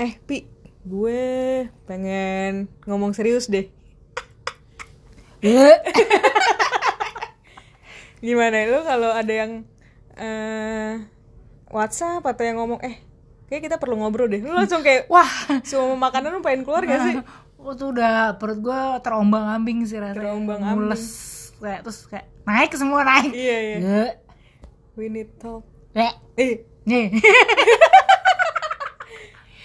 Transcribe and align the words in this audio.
Eh, 0.00 0.16
Pi, 0.24 0.48
gue 0.80 1.20
pengen 1.84 2.72
ngomong 2.88 3.12
serius 3.12 3.52
deh. 3.52 3.68
Gimana 8.24 8.64
lu 8.64 8.80
kalau 8.80 9.12
ada 9.12 9.28
yang 9.28 9.68
eh 10.16 11.04
WhatsApp 11.68 12.24
atau 12.24 12.44
yang 12.48 12.64
ngomong 12.64 12.80
eh 12.80 12.96
kayak 13.52 13.68
kita 13.68 13.76
perlu 13.76 14.00
ngobrol 14.00 14.32
deh. 14.32 14.40
Lu 14.40 14.56
langsung 14.56 14.80
kayak 14.80 15.04
Wah, 15.12 15.28
semua 15.68 16.00
makanan 16.00 16.32
lu 16.32 16.40
pengen 16.40 16.64
keluar 16.64 16.88
gak 16.88 17.00
sih? 17.04 17.14
oh, 17.60 17.76
tuh 17.76 17.92
udah 17.92 18.40
perut 18.40 18.64
gue 18.64 18.80
terombang 19.04 19.52
ambing 19.52 19.84
sih 19.84 20.00
rasanya. 20.00 20.32
Terombang-ambing. 20.32 20.96
Mules 20.96 21.04
kayak 21.60 21.84
terus 21.84 22.08
kayak 22.08 22.24
naik 22.48 22.72
semua 22.72 23.04
naik. 23.04 23.36
Iya, 23.36 23.56
iya. 23.60 23.76
Nge. 23.84 24.06
We 24.96 25.12
need 25.12 25.28
talk. 25.36 25.60
Eh, 25.92 26.64
Nih. 26.88 27.20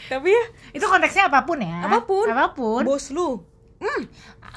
Tapi 0.08 0.30
ya 0.30 0.44
Itu 0.72 0.86
konteksnya 0.86 1.28
apa 1.28 1.44
pun 1.44 1.60
ya. 1.60 1.84
apa 1.84 2.04
pun. 2.04 2.26
Apa 2.26 2.52
pun. 2.52 2.84
Bos 2.84 3.10
lu. 3.10 3.42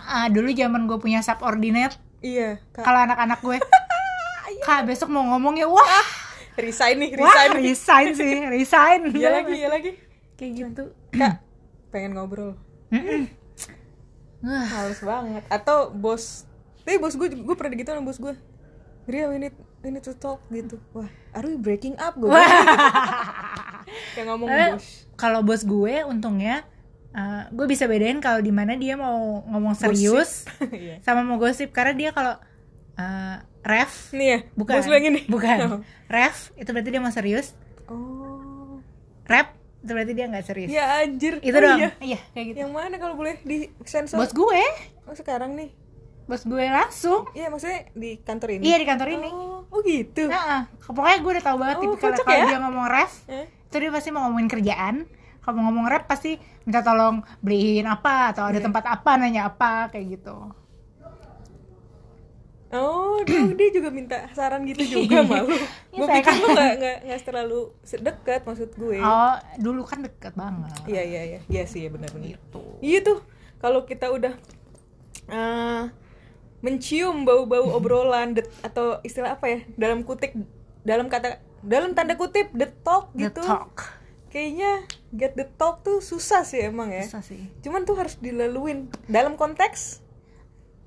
Ah, 0.02 0.26
dulu 0.26 0.48
zaman 0.50 0.84
gue 0.84 0.96
punya 0.96 1.20
subordinate, 1.20 2.00
Iya, 2.18 2.58
kalau 2.72 3.04
anak-anak 3.04 3.38
gue, 3.38 3.60
kak 4.66 4.82
besok 4.82 5.06
mau 5.08 5.22
ngomong 5.22 5.54
ya, 5.54 5.68
wah, 5.68 5.84
Resign 6.56 6.98
nih, 6.98 7.14
wah, 7.14 7.28
resign. 7.28 7.48
nih. 7.52 7.62
resign 7.62 8.08
sih, 8.12 8.34
resign. 8.56 9.00
Iya 9.12 9.28
lagi, 9.32 9.54
iya 9.54 9.68
lagi. 9.68 9.92
Kayak 10.34 10.50
gitu. 10.56 10.84
Kak, 11.12 11.44
pengen 11.90 12.16
ngobrol. 12.16 12.56
Wah, 14.40 14.64
Males 14.72 14.98
banget. 14.98 15.42
Atau 15.46 15.92
bos, 15.92 16.48
tapi 16.82 16.96
bos 16.96 17.14
gue, 17.14 17.28
gue 17.30 17.54
pernah 17.54 17.74
gitu 17.74 17.86
sama 17.86 18.02
bos 18.02 18.18
gue. 18.18 18.34
Ria, 19.06 19.28
we 19.28 19.38
need, 19.38 19.54
we 19.80 19.88
need 19.88 20.02
to 20.02 20.12
talk 20.12 20.40
gitu. 20.48 20.80
Wah, 20.90 21.06
are 21.32 21.44
we 21.44 21.54
breaking 21.54 21.94
up? 21.96 22.16
Gue 22.16 22.32
Kayak 24.14 24.26
ngomong 24.26 24.48
Eh, 24.48 24.68
bos. 24.74 25.07
Kalau 25.18 25.42
bos 25.42 25.60
gue 25.60 26.04
untungnya 26.04 26.62
eh, 27.10 27.42
gue 27.50 27.66
bisa 27.66 27.84
bedain 27.84 28.18
kalau 28.18 28.38
di 28.38 28.50
mana 28.50 28.72
dia 28.74 28.94
mau 28.94 29.42
ngomong 29.44 29.74
serius 29.74 30.46
Iya. 30.70 31.02
sama 31.02 31.20
mau 31.20 31.36
gosip 31.36 31.68
karena 31.68 31.92
dia 31.92 32.10
kalau 32.10 32.38
eh, 32.94 33.36
ref 33.60 34.10
Nih 34.10 34.28
ya, 34.28 34.38
bukan 34.54 34.74
bos 34.74 34.86
lu 34.86 34.94
yang 34.94 35.06
ini. 35.08 35.20
bukan 35.26 35.82
ref 36.06 36.54
itu 36.54 36.68
berarti 36.68 36.88
dia 36.88 37.00
mau 37.00 37.10
serius 37.10 37.52
Oh. 37.86 38.78
rap 39.24 39.52
itu 39.78 39.90
berarti 39.90 40.12
dia 40.12 40.26
nggak 40.26 40.44
serius 40.44 40.68
Ya 40.68 41.00
anjir. 41.00 41.40
itu 41.40 41.50
Oh, 41.50 41.62
dong 41.64 41.78
Iya. 41.78 41.90
iya 42.00 42.20
kayak 42.30 42.44
gitu 42.46 42.56
Yang 42.60 42.72
mana 42.72 42.94
kalau 42.96 43.14
boleh 43.14 43.38
di 43.42 43.56
sensor? 43.82 44.16
bos 44.16 44.30
gue 44.30 44.62
Oh, 45.02 45.14
sekarang 45.14 45.54
nih. 45.54 45.70
bos 46.24 46.44
gue 46.44 46.60
langsung 46.62 47.24
Iya, 47.32 47.48
maksudnya 47.48 47.88
di 47.90 48.18
kantor 48.18 48.48
ini. 48.54 48.62
iya 48.62 48.76
di 48.76 48.84
kantor 48.84 49.08
ini 49.10 49.28
Oh, 49.28 49.64
oh 49.64 49.80
gitu. 49.80 50.28
Nah, 50.28 50.68
pokoknya 50.82 51.18
gue 51.18 51.32
udah 51.32 51.44
tahu 51.44 51.56
banget 51.56 51.76
Oh, 51.76 51.82
tipikal 51.82 52.10
kocak 52.12 52.24
kalau 52.26 52.36
ya? 52.36 52.46
dia 52.46 52.58
ngomong 52.60 52.86
ref 52.86 53.12
Eh? 53.26 53.46
Itu 53.68 53.76
dia 53.78 53.90
pasti 53.90 54.08
mau 54.08 54.24
ngomongin 54.24 54.48
kerjaan 54.48 54.94
kalau 55.38 55.54
mau 55.54 55.64
ngomong 55.66 55.86
rap 55.86 56.04
pasti 56.04 56.36
minta 56.62 56.80
tolong 56.80 57.20
beliin 57.38 57.84
apa 57.84 58.32
atau 58.32 58.44
Iya. 58.44 58.50
ada 58.50 58.60
tempat 58.62 58.84
apa 58.86 59.10
nanya 59.14 59.46
apa 59.46 59.88
kayak 59.88 60.06
gitu 60.14 60.36
Oh, 62.68 63.24
dia, 63.24 63.40
dia 63.56 63.68
juga 63.70 63.88
minta 63.88 64.28
saran 64.30 64.60
gitu 64.66 65.00
juga 65.00 65.24
malu. 65.24 65.56
Gue 65.88 66.04
saya 66.04 66.20
pikir 66.20 66.24
kan- 66.26 66.36
lu 66.36 66.48
gak, 66.50 66.72
gak, 66.76 66.96
gak 67.02 67.20
terlalu 67.24 67.60
dekat 67.98 68.40
maksud 68.44 68.70
gue. 68.70 69.00
oh 69.00 69.32
dulu 69.56 69.82
kan 69.82 70.04
deket 70.04 70.36
banget 70.36 70.68
Iya 70.84 71.00
iya 71.02 71.22
iya, 71.26 71.40
iya 71.48 71.62
sih 71.64 71.84
ya 71.84 71.90
benar-benar. 71.90 72.36
gitu 72.36 72.60
Iya 72.78 72.98
tuh, 73.02 73.18
kalau 73.56 73.82
kita 73.82 74.12
udah 74.12 74.36
eh, 75.28 75.82
mencium 76.60 77.24
bau-bau 77.24 77.72
obrolan 77.72 78.36
det- 78.36 78.52
atau 78.60 79.00
istilah 79.00 79.32
apa 79.32 79.48
ya 79.48 79.58
dalam 79.74 80.04
kutip 80.04 80.36
dalam 80.88 81.06
kata 81.06 81.36
dalam 81.60 81.92
tanda 81.92 82.14
kutip 82.14 82.48
the 82.52 82.72
talk 82.80 83.12
the 83.12 83.28
gitu. 83.28 83.44
talk 83.44 84.00
Kayaknya 84.28 84.84
get 85.10 85.32
the 85.34 85.48
talk 85.50 85.80
tuh 85.80 86.00
susah 86.00 86.40
sih 86.42 86.60
emang 86.62 86.88
ya. 86.90 87.00
susah 87.02 87.20
sih 87.22 87.48
Cuman 87.58 87.82
tuh 87.82 87.94
harus 87.94 88.16
dilaluin 88.16 88.88
dalam 89.04 89.34
konteks 89.34 90.04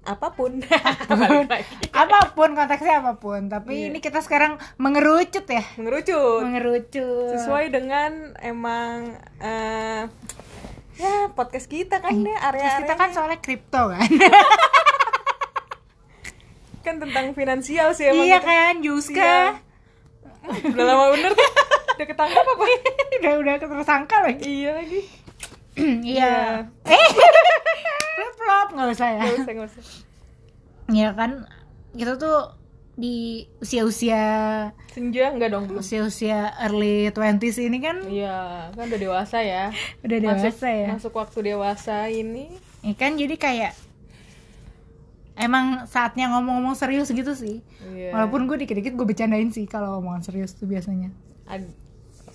apa 0.01 0.29
pun. 0.31 0.57
Apa 1.93 2.17
pun 2.31 2.49
konteksnya 2.51 2.97
apa 2.99 3.13
pun 3.15 3.45
tapi 3.47 3.77
Iya. 3.79 3.87
ini 3.87 3.99
kita 3.99 4.17
sekarang 4.19 4.57
mengerucut 4.75 5.45
ya 5.45 5.61
Mengerucut. 5.75 6.41
mengerucut 6.41 7.33
sesuai 7.35 7.69
dengan 7.69 8.33
emang 8.37 9.13
eh 9.37 10.09
ya 10.97 11.29
podcast 11.31 11.65
kita 11.65 11.97
kan 11.97 12.13
deh 12.15 12.29
Terus 12.29 12.45
area 12.47 12.77
kita 12.79 12.93
kan 12.95 13.09
soalnya 13.11 13.37
kripto 13.37 13.89
kan 13.89 14.01
kan 16.81 16.95
tentang 16.97 17.25
finansial 17.31 17.93
sih 17.93 18.05
emang 18.07 18.25
iya 18.25 18.37
kita. 18.37 18.47
kan 18.47 18.73
Iya. 19.15 19.49
Udah 20.45 20.85
lama 20.85 21.05
bener 21.13 21.31
tuh. 21.33 21.49
Udah 21.97 22.07
ketangkap 22.07 22.45
apa? 22.45 22.63
Udah 23.21 23.33
udah 23.37 23.53
tersangka 23.61 24.17
lagi. 24.25 24.43
Iya 24.45 24.69
lagi. 24.77 25.01
Iya. 26.15 26.65
Eh. 26.91 27.07
Flip 28.17 28.33
flop 28.35 28.67
nggak 28.75 28.87
usah 28.91 29.07
ya. 29.07 29.21
Nggak 29.23 29.37
usah 29.39 29.51
nggak 29.53 29.69
usah. 29.69 29.83
Ya 30.91 31.09
kan 31.15 31.31
kita 31.95 32.19
tuh 32.19 32.57
di 32.99 33.47
usia-usia 33.63 34.23
senja 34.91 35.31
enggak 35.31 35.55
dong. 35.55 35.63
belum 35.71 35.79
usia-usia 35.79 36.51
early 36.59 37.07
20s 37.15 37.57
ini 37.63 37.79
kan 37.79 38.03
iya 38.11 38.67
kan 38.75 38.91
udah 38.91 38.99
dewasa 38.99 39.37
ya. 39.39 39.71
Udah 40.03 40.17
masuk, 40.19 40.53
dewasa 40.59 40.67
ya. 40.69 40.87
masuk 40.91 41.13
waktu 41.15 41.39
dewasa 41.55 41.97
ini. 42.11 42.51
Ya 42.83 42.93
kan 42.99 43.15
jadi 43.15 43.35
kayak 43.39 43.71
emang 45.33 45.65
saatnya 45.85 46.27
ngomong-ngomong 46.29 46.73
serius 46.73 47.07
gitu 47.07 47.31
sih. 47.31 47.63
iya 47.87 48.11
Walaupun 48.11 48.45
gue 48.45 48.57
dikit-dikit 48.59 48.93
gue 48.93 49.05
bercandain 49.05 49.47
sih 49.47 49.63
kalau 49.63 49.97
omongan 49.97 50.21
serius 50.21 50.51
tuh 50.51 50.65
biasanya. 50.65 51.09
Ad- 51.45 51.71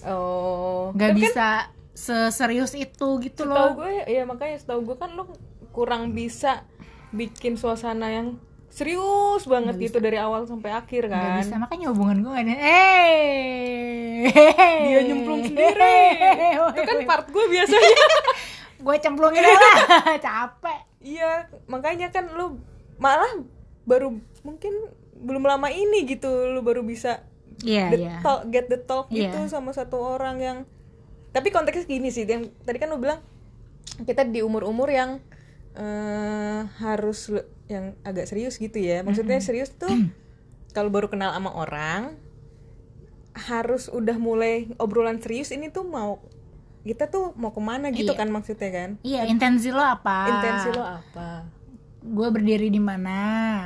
oh 0.05 0.93
Gak 0.93 1.11
Tapi 1.11 1.21
kan 1.21 1.23
bisa 1.23 1.49
seserius 1.93 2.73
itu 2.73 3.09
gitu 3.21 3.43
setahu 3.43 3.51
loh. 3.51 3.71
gue 3.79 4.05
ya 4.07 4.23
makanya 4.23 4.57
setahu 4.57 4.85
gue 4.85 4.97
kan 4.97 5.11
lu 5.11 5.25
kurang 5.71 6.13
bisa 6.13 6.65
bikin 7.09 7.55
suasana 7.55 8.11
yang 8.11 8.29
serius 8.69 9.45
banget 9.45 9.81
gitu 9.81 9.99
dari 9.99 10.17
awal 10.17 10.45
sampai 10.45 10.69
akhir 10.71 11.07
Gak 11.07 11.17
kan 11.17 11.41
bisa 11.41 11.57
makanya 11.57 11.87
hubungan 11.89 12.21
gue 12.21 12.31
gak 12.31 12.45
ada. 12.45 12.55
Eh, 12.57 14.29
dia 14.83 15.01
nyemplung 15.03 15.43
sendiri 15.43 15.99
itu 16.71 16.83
kan 16.83 16.99
part 17.05 17.27
gue 17.27 17.45
biasanya 17.47 17.97
gue 18.85 18.97
cemplungin 18.99 19.41
lah, 19.41 20.21
capek. 20.27 20.79
iya 21.01 21.31
makanya 21.65 22.11
kan 22.11 22.29
lu 22.31 22.61
malah 22.97 23.43
baru 23.83 24.15
mungkin 24.41 24.73
belum 25.17 25.43
lama 25.43 25.69
ini 25.69 26.05
gitu 26.07 26.29
lu 26.49 26.61
baru 26.61 26.81
bisa 26.81 27.25
Iya 27.59 27.89
the 27.89 27.99
iya. 27.99 28.21
talk, 28.21 28.47
get 28.47 28.67
the 28.67 28.77
talk 28.79 29.09
Iya. 29.09 29.33
gitu 29.33 29.49
sama 29.49 29.73
satu 29.73 29.97
orang 29.97 30.37
yang 30.39 30.59
tapi 31.31 31.49
konteksnya 31.49 31.85
gini 31.87 32.09
sih 32.09 32.25
yang 32.25 32.53
tadi 32.61 32.77
kan 32.77 32.87
lu 32.87 32.97
bilang 32.97 33.25
kita 34.03 34.23
di 34.23 34.41
umur-umur 34.41 34.89
yang 34.89 35.21
eh, 35.73 36.61
harus 36.79 37.29
lu- 37.29 37.45
yang 37.67 37.97
agak 38.03 38.25
serius 38.27 38.57
gitu 38.57 38.77
ya 38.77 39.01
maksudnya 39.01 39.37
serius 39.39 39.69
tuh 39.71 39.89
kalau 40.77 40.89
baru 40.89 41.09
kenal 41.09 41.31
sama 41.31 41.49
orang 41.51 42.17
harus 43.35 43.89
udah 43.89 44.17
mulai 44.17 44.55
obrolan 44.77 45.17
serius 45.17 45.49
ini 45.51 45.69
tuh 45.69 45.85
mau 45.85 46.21
kita 46.83 47.05
tuh 47.07 47.35
mau 47.35 47.51
ke 47.51 47.61
mana 47.61 47.89
gitu 47.91 48.09
Iya. 48.09 48.17
kan 48.17 48.29
maksudnya 48.31 48.71
kan 48.71 48.91
Iya 49.01 49.27
intensi 49.27 49.69
lo 49.69 49.83
apa? 49.83 50.19
intensi 50.31 50.69
lo 50.71 50.85
apa 50.85 51.45
Gue 52.07 52.29
berdiri 52.31 52.69
di 52.69 52.79
mana? 52.79 53.19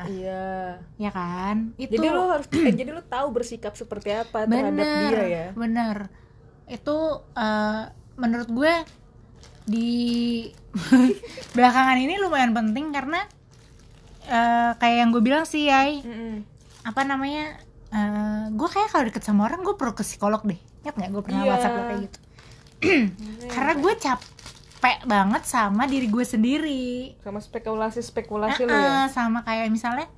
iya 0.06 0.80
Ya 0.96 1.10
kan? 1.10 1.76
Itu 1.76 1.92
jadi 1.94 2.08
lo 2.08 2.30
harus 2.30 2.48
eh, 2.50 2.72
jadi 2.72 2.90
lo 2.90 3.02
tahu 3.02 3.28
bersikap 3.30 3.74
seperti 3.74 4.10
apa 4.10 4.44
terhadap 4.44 4.80
bener, 4.80 5.12
dia 5.12 5.24
ya 5.26 5.46
bener 5.52 5.96
itu 6.64 6.96
eh, 7.34 7.82
menurut 8.14 8.48
gue 8.48 8.72
di 9.66 9.90
belakangan 11.56 11.98
ini 11.98 12.16
lumayan 12.16 12.50
penting 12.50 12.90
karena 12.90 13.20
eh, 14.24 14.72
kayak 14.74 14.96
yang 14.96 15.10
gue 15.10 15.20
bilang 15.20 15.44
sih 15.44 15.66
Yai 15.66 16.00
Mm-mm. 16.00 16.46
apa 16.82 17.02
namanya 17.02 17.58
eh, 17.90 18.44
gue 18.50 18.68
kayak 18.68 18.88
kalau 18.88 19.04
deket 19.04 19.20
sama 19.20 19.44
orang 19.44 19.60
gue 19.60 19.74
perlu 19.74 19.92
ke 19.92 20.00
psikolog 20.00 20.40
deh 20.42 20.58
ingat 20.80 20.94
nggak 20.96 21.10
gue 21.10 21.22
pernah 21.22 21.42
Iya. 21.42 21.50
whatsapp 21.50 21.74
kayak 21.76 22.00
gitu 22.06 22.18
karena 23.52 23.72
gue 23.76 23.92
capek 24.80 25.04
banget 25.04 25.44
sama 25.44 25.84
diri 25.84 26.08
gue 26.08 26.24
sendiri. 26.24 27.12
Sama 27.20 27.36
spekulasi 27.36 28.00
spekulasi 28.00 28.64
lo 28.64 28.72
Eh, 28.72 28.80
ya? 28.80 29.04
eh, 29.04 29.06
sama 29.12 29.44
kayak 29.44 29.68
misalnya 29.68 30.08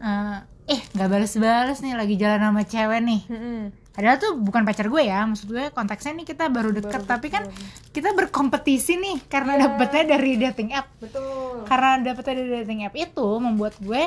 eh 0.00 0.40
eh 0.72 0.80
nggak 0.96 1.08
balas-balas 1.12 1.84
nih 1.84 1.92
lagi 1.92 2.16
jalan 2.16 2.40
sama 2.40 2.64
cewek 2.64 3.00
nih. 3.04 3.20
Mm-mm. 3.28 3.60
Padahal 3.92 4.16
tuh 4.16 4.32
bukan 4.36 4.64
pacar 4.64 4.88
gue 4.88 5.02
ya, 5.04 5.24
maksud 5.24 5.48
gue 5.48 5.68
konteksnya 5.68 6.16
nih 6.16 6.26
kita 6.28 6.48
baru 6.48 6.68
deket, 6.68 7.04
tapi 7.04 7.28
kan 7.28 7.48
kita 7.92 8.12
berkompetisi 8.12 8.96
nih 8.96 9.24
karena 9.24 9.56
dapetnya 9.56 10.16
dari 10.16 10.36
dating 10.36 10.72
app. 10.72 10.96
betul. 10.96 11.64
Karena 11.64 12.00
dapetnya 12.00 12.34
dari 12.40 12.50
dating 12.60 12.80
app 12.84 12.96
itu 12.96 13.28
membuat 13.36 13.76
gue 13.80 14.00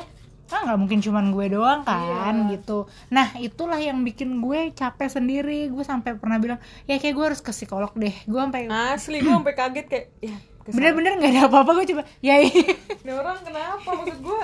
ah 0.50 0.62
nggak 0.66 0.80
mungkin 0.82 1.00
cuman 1.00 1.30
gue 1.30 1.46
doang 1.54 1.82
kan 1.86 2.36
gitu. 2.50 2.90
Nah 3.14 3.38
itulah 3.38 3.78
yang 3.78 4.02
bikin 4.02 4.42
gue 4.42 4.74
capek 4.74 5.10
sendiri. 5.10 5.70
Gue 5.70 5.86
sampai 5.86 6.18
pernah 6.18 6.42
bilang 6.42 6.60
ya 6.90 6.98
kayak 6.98 7.14
gue 7.14 7.26
harus 7.34 7.42
ke 7.42 7.54
psikolog 7.54 7.94
deh. 7.94 8.14
Gue 8.26 8.40
sampai 8.42 8.66
asli 8.70 9.22
gue 9.26 9.34
sampai 9.34 9.54
kaget 9.54 9.86
kayak 9.88 10.08
ya 10.20 10.38
bener-bener 10.70 11.18
nggak 11.18 11.32
ada 11.34 11.42
apa-apa 11.50 11.82
gue 11.82 11.86
coba 11.96 12.04
ya 12.22 12.38
ini 13.02 13.12
orang 13.14 13.42
kenapa? 13.42 13.90
Maksud 13.90 14.20
gue 14.22 14.42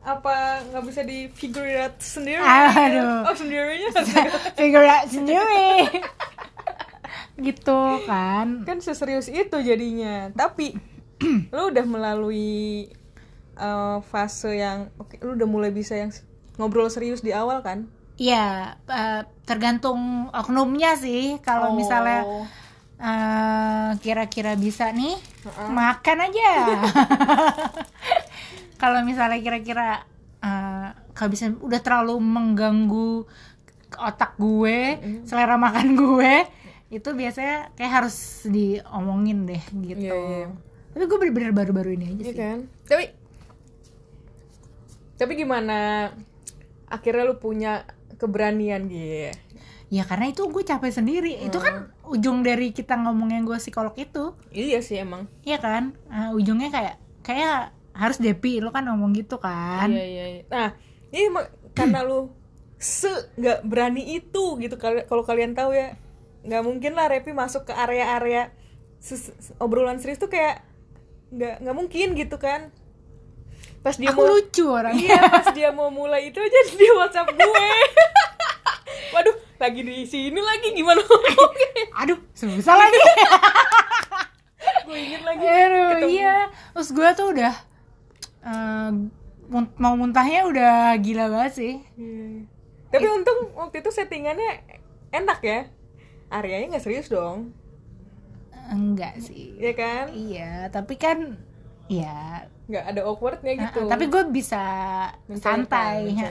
apa 0.00 0.64
nggak 0.72 0.84
bisa 0.88 1.00
di 1.04 1.28
figure 1.28 1.68
out 1.76 1.94
sendiri? 2.00 2.40
Aduh. 2.40 3.28
oh 3.28 3.36
sendirinya? 3.36 3.90
Figure 4.58 4.88
out 4.88 5.06
sendiri. 5.12 5.68
Gitu 7.36 7.80
kan. 8.08 8.64
Kan 8.64 8.78
seserius 8.80 9.28
itu 9.28 9.56
jadinya. 9.60 10.32
Tapi 10.32 10.72
lu 11.52 11.62
udah 11.68 11.84
melalui 11.84 12.88
uh, 13.60 14.00
fase 14.02 14.56
yang 14.56 14.88
oke 14.96 15.20
lu 15.20 15.36
udah 15.36 15.46
mulai 15.46 15.70
bisa 15.70 15.94
yang 15.94 16.10
ngobrol 16.56 16.88
serius 16.88 17.20
di 17.20 17.30
awal 17.30 17.60
kan 17.60 17.84
Iya, 18.16 18.76
eh, 18.84 19.24
tergantung 19.44 19.96
oknumnya 20.28 20.92
sih. 20.94 21.40
Kalau 21.40 21.72
Oh. 21.72 21.74
misalnya 21.74 22.20
eh, 22.98 23.90
kira-kira 23.96 24.52
bisa 24.56 24.92
nih, 24.92 25.16
Heeh. 25.16 25.68
makan 25.70 26.18
aja. 26.22 26.50
Kalau 28.76 29.00
misalnya 29.00 29.40
kira-kira 29.40 30.04
eh, 30.40 30.88
kalau 31.12 31.28
bisa 31.28 31.48
udah 31.50 31.80
terlalu 31.80 32.16
mengganggu 32.16 33.24
otak 33.94 34.36
gue, 34.36 35.00
selera 35.24 35.56
makan 35.56 35.92
gue, 35.94 36.34
itu 36.90 37.08
biasanya 37.10 37.72
kayak 37.72 38.04
harus 38.04 38.16
diomongin 38.44 39.44
deh 39.44 39.60
gitu. 39.80 40.00
Iya, 40.02 40.16
iya. 40.16 40.48
Tapi 40.90 41.04
gue 41.04 41.18
bener-bener 41.18 41.52
baru-baru 41.52 41.90
ini 41.94 42.04
aja 42.10 42.24
sih. 42.26 42.34
kan 42.34 42.58
tapi 42.84 43.14
tapi 45.20 45.36
gimana 45.36 46.08
akhirnya 46.88 47.28
lu 47.28 47.36
punya 47.36 47.84
keberanian 48.16 48.88
gitu 48.88 49.36
Ya 49.90 50.06
karena 50.06 50.30
itu 50.30 50.46
gue 50.46 50.62
capek 50.62 50.94
sendiri. 50.94 51.34
Itu 51.42 51.58
kan 51.58 51.90
ujung 52.06 52.46
dari 52.46 52.70
kita 52.70 52.94
ngomongin 52.94 53.42
gue 53.42 53.58
psikolog 53.58 53.90
itu. 53.98 54.38
iya 54.54 54.78
sih 54.78 55.02
emang 55.02 55.26
Iya 55.42 55.58
kan? 55.58 55.98
Nah, 56.06 56.30
ujungnya 56.30 56.70
kayak 56.70 56.94
kayak 57.26 57.74
harus 57.90 58.22
depi 58.22 58.62
lo 58.62 58.70
kan 58.70 58.86
ngomong 58.86 59.10
gitu 59.18 59.42
kan. 59.42 59.90
iya 59.90 60.06
iya 60.06 60.24
iya. 60.38 60.42
nah 60.46 60.68
ini 61.10 61.26
emang 61.26 61.46
karena 61.74 62.06
lu 62.06 62.30
se 62.78 63.10
nggak 63.34 63.66
berani 63.66 64.14
itu 64.14 64.56
gitu 64.62 64.78
Kal- 64.78 65.04
kalau 65.10 65.26
kalian 65.26 65.58
tahu 65.58 65.74
ya 65.74 65.98
nggak 66.46 66.62
mungkin 66.64 66.94
lah 66.94 67.10
Repi 67.10 67.34
masuk 67.34 67.66
ke 67.68 67.74
area-area 67.74 68.54
obrolan 69.58 69.98
serius 69.98 70.22
tuh 70.22 70.30
kayak 70.30 70.62
nggak 71.34 71.66
nggak 71.66 71.76
mungkin 71.76 72.14
gitu 72.14 72.38
kan 72.38 72.70
pas 73.80 73.94
dia 73.94 74.08
Aku 74.08 74.20
mau 74.20 74.28
lucu 74.30 74.64
orangnya. 74.66 75.00
iya 75.00 75.20
pas 75.26 75.46
dia 75.50 75.68
mau 75.70 75.88
mulai 75.88 76.28
itu 76.28 76.36
aja 76.36 76.60
di 76.70 76.86
WhatsApp 76.92 77.30
gue 77.30 77.68
waduh 79.14 79.32
lagi 79.56 79.80
di 79.80 80.04
sini 80.04 80.36
lagi 80.36 80.70
gimana 80.70 81.00
Aduh, 82.00 82.16
susah 82.32 82.74
lagi. 82.74 82.96
gue 84.86 84.98
inget 84.98 85.22
lagi 85.22 85.44
Aduh, 85.44 85.88
ketemu. 85.94 86.08
iya. 86.10 86.36
Terus 86.70 86.90
gue 86.90 87.08
tuh 87.10 87.26
udah 87.30 87.54
mun- 89.46 89.74
mau 89.76 89.94
muntahnya 89.94 90.46
udah 90.46 90.74
gila 90.96 91.28
banget 91.28 91.52
sih. 91.54 91.74
Iya. 91.94 92.46
tapi 92.88 93.06
untung 93.06 93.54
waktu 93.54 93.80
itu 93.80 93.90
settingannya 93.90 94.66
enak 95.10 95.38
ya 95.40 95.60
areanya 96.28 96.66
nggak 96.70 96.82
serius 96.82 97.06
dong 97.06 97.54
Enggak 98.66 99.18
sih. 99.18 99.54
ya 99.56 99.72
kan 99.72 100.10
Iya, 100.10 100.66
tapi 100.68 100.94
kan 100.94 101.38
ya 101.90 102.46
nggak 102.64 102.84
ada 102.86 103.00
awkwardnya 103.02 103.52
gitu 103.58 103.82
tapi 103.84 104.06
gue 104.06 104.22
bisa 104.30 104.62
Mencairkan, 105.26 105.66
santai. 105.66 106.06
heeh. 106.08 106.22
ya. 106.22 106.30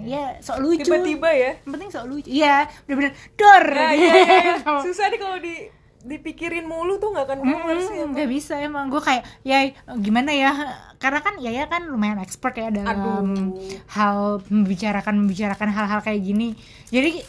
Ya, 0.00 0.24
sok 0.38 0.62
lucu. 0.62 0.86
tiba-tiba 0.86 1.28
ya 1.28 1.58
Yang 1.58 1.72
penting 1.74 1.88
sok 1.90 2.06
lucu. 2.06 2.28
Iya, 2.30 2.56
bener-bener 2.86 3.12
dor. 3.34 3.64
ya, 3.68 3.90
iya, 3.90 4.12
iya, 4.14 4.34
iya. 4.40 4.54
Susah 4.80 5.10
nih 5.10 5.18
kalau 5.18 5.36
di 5.36 5.54
dipikirin 6.00 6.64
mulu 6.64 6.96
tuh 6.96 7.12
nggak 7.12 7.26
akan 7.26 7.38
keluar 7.42 7.76
sih 7.76 7.92
Mm, 7.92 8.00
emang. 8.00 8.10
nggak 8.14 8.28
bisa 8.30 8.54
emang 8.56 8.84
gue 8.88 9.02
kayak 9.02 9.20
ya 9.42 9.58
gimana 9.98 10.32
ya 10.32 10.50
karena 10.96 11.20
kan 11.20 11.36
ya 11.36 11.52
ya 11.52 11.66
kan 11.66 11.84
lumayan 11.84 12.16
expert 12.18 12.56
ya 12.56 12.72
dalam 12.72 12.96
Aduh. 13.36 13.52
hal 13.86 14.16
membicarakan 14.48 15.20
membicarakan 15.20 15.68
hal-hal 15.68 16.00
kayak 16.00 16.24
gini 16.24 16.56
jadi 16.88 17.20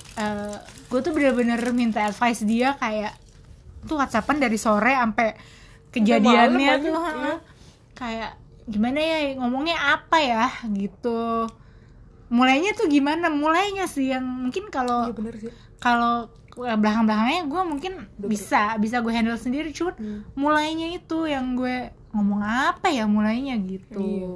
gue 0.87 0.99
tuh 1.01 1.11
bener-bener 1.11 1.59
minta 1.73 2.05
advice 2.05 2.47
dia 2.47 2.71
kayak 2.73 3.11
tuh 3.83 3.99
whatsappan 3.99 4.39
dari 4.39 4.55
sore 4.55 4.95
sampai 4.95 5.35
kejadiannya 5.91 6.71
tuh 6.79 6.95
iya. 6.95 7.33
Kayak 8.01 8.33
gimana 8.65 8.97
ya 8.97 9.17
ngomongnya 9.37 9.77
apa 9.77 10.17
ya? 10.17 10.45
Gitu. 10.65 11.45
Mulainya 12.27 12.73
tuh 12.73 12.87
gimana? 12.87 13.27
Mulainya 13.27 13.85
sih 13.85 14.09
yang 14.09 14.23
mungkin 14.23 14.67
kalau 14.67 15.11
sih. 15.37 15.51
kalau 15.77 16.31
belakang 16.51 17.07
belakangnya 17.07 17.47
gue 17.47 17.61
mungkin 17.63 17.93
Udah 18.17 18.27
bisa 18.27 18.61
bisa 18.75 18.99
gue 18.99 19.07
handle 19.09 19.37
sendiri 19.37 19.71
cuman 19.71 19.95
Hmm. 19.95 20.19
mulainya 20.33 20.91
itu 20.91 21.23
yang 21.23 21.53
gue 21.53 21.91
ngomong 22.11 22.41
apa 22.41 22.89
ya 22.89 23.05
mulainya? 23.05 23.55
Gitu. 23.55 24.01
Iya. 24.01 24.33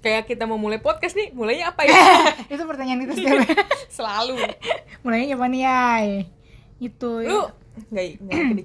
kayak 0.00 0.28
kita 0.28 0.44
mau 0.44 0.60
mulai 0.60 0.76
podcast 0.78 1.16
nih 1.16 1.32
mulainya 1.32 1.72
apa 1.72 1.80
ya? 1.82 1.96
Itu 2.52 2.68
pertanyaan 2.68 3.00
itu 3.02 3.16
setiap 3.16 3.40
selalu. 3.96 4.36
Mulainya 5.04 5.32
apa 5.32 5.46
nih 5.48 5.62
ay? 5.64 6.08
Itu 6.76 7.24
lu 7.24 7.48
nggak 7.88 8.06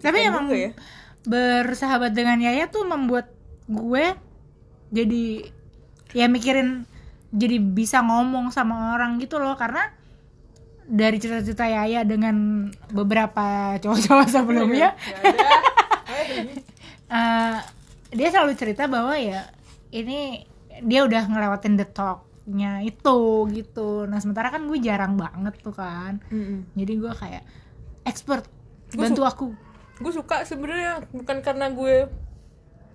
tapi 0.03 0.19
emang 0.19 0.51
ya? 0.51 0.75
bersahabat 1.24 2.12
dengan 2.12 2.38
Yaya 2.38 2.68
tuh 2.68 2.83
membuat 2.83 3.31
gue 3.65 4.19
jadi 4.89 5.45
ya 6.12 6.25
mikirin 6.25 6.86
jadi 7.30 7.62
bisa 7.62 8.01
ngomong 8.01 8.50
sama 8.50 8.97
orang 8.97 9.21
gitu 9.21 9.38
loh. 9.38 9.53
Karena 9.53 9.86
dari 10.89 11.21
cerita-cerita 11.21 11.69
Yaya 11.69 12.01
dengan 12.01 12.65
beberapa 12.89 13.77
cowok-cowok 13.77 14.27
sebelumnya 14.36 14.97
eh, 17.09 17.57
dia 18.09 18.27
selalu 18.33 18.57
cerita 18.57 18.89
bahwa 18.89 19.13
ya 19.13 19.45
ini 19.94 20.45
dia 20.81 21.06
udah 21.06 21.30
ngelewatin 21.30 21.77
the 21.77 21.85
talknya 21.85 22.81
itu 22.81 23.19
gitu. 23.53 24.09
Nah 24.09 24.18
sementara 24.18 24.50
kan 24.50 24.65
gue 24.65 24.81
jarang 24.81 25.13
banget 25.13 25.53
tuh 25.62 25.74
kan. 25.74 26.18
Mm-mm. 26.33 26.65
jadi 26.74 26.94
gue 26.97 27.12
kayak 27.13 27.44
expert 28.06 28.45
Gue 28.89 29.06
bantu 29.06 29.21
aku. 29.21 29.47
gue 30.00 30.09
suka 30.09 30.42
sebenarnya 30.42 31.03
bukan 31.13 31.44
karena 31.44 31.69
gue 31.69 32.07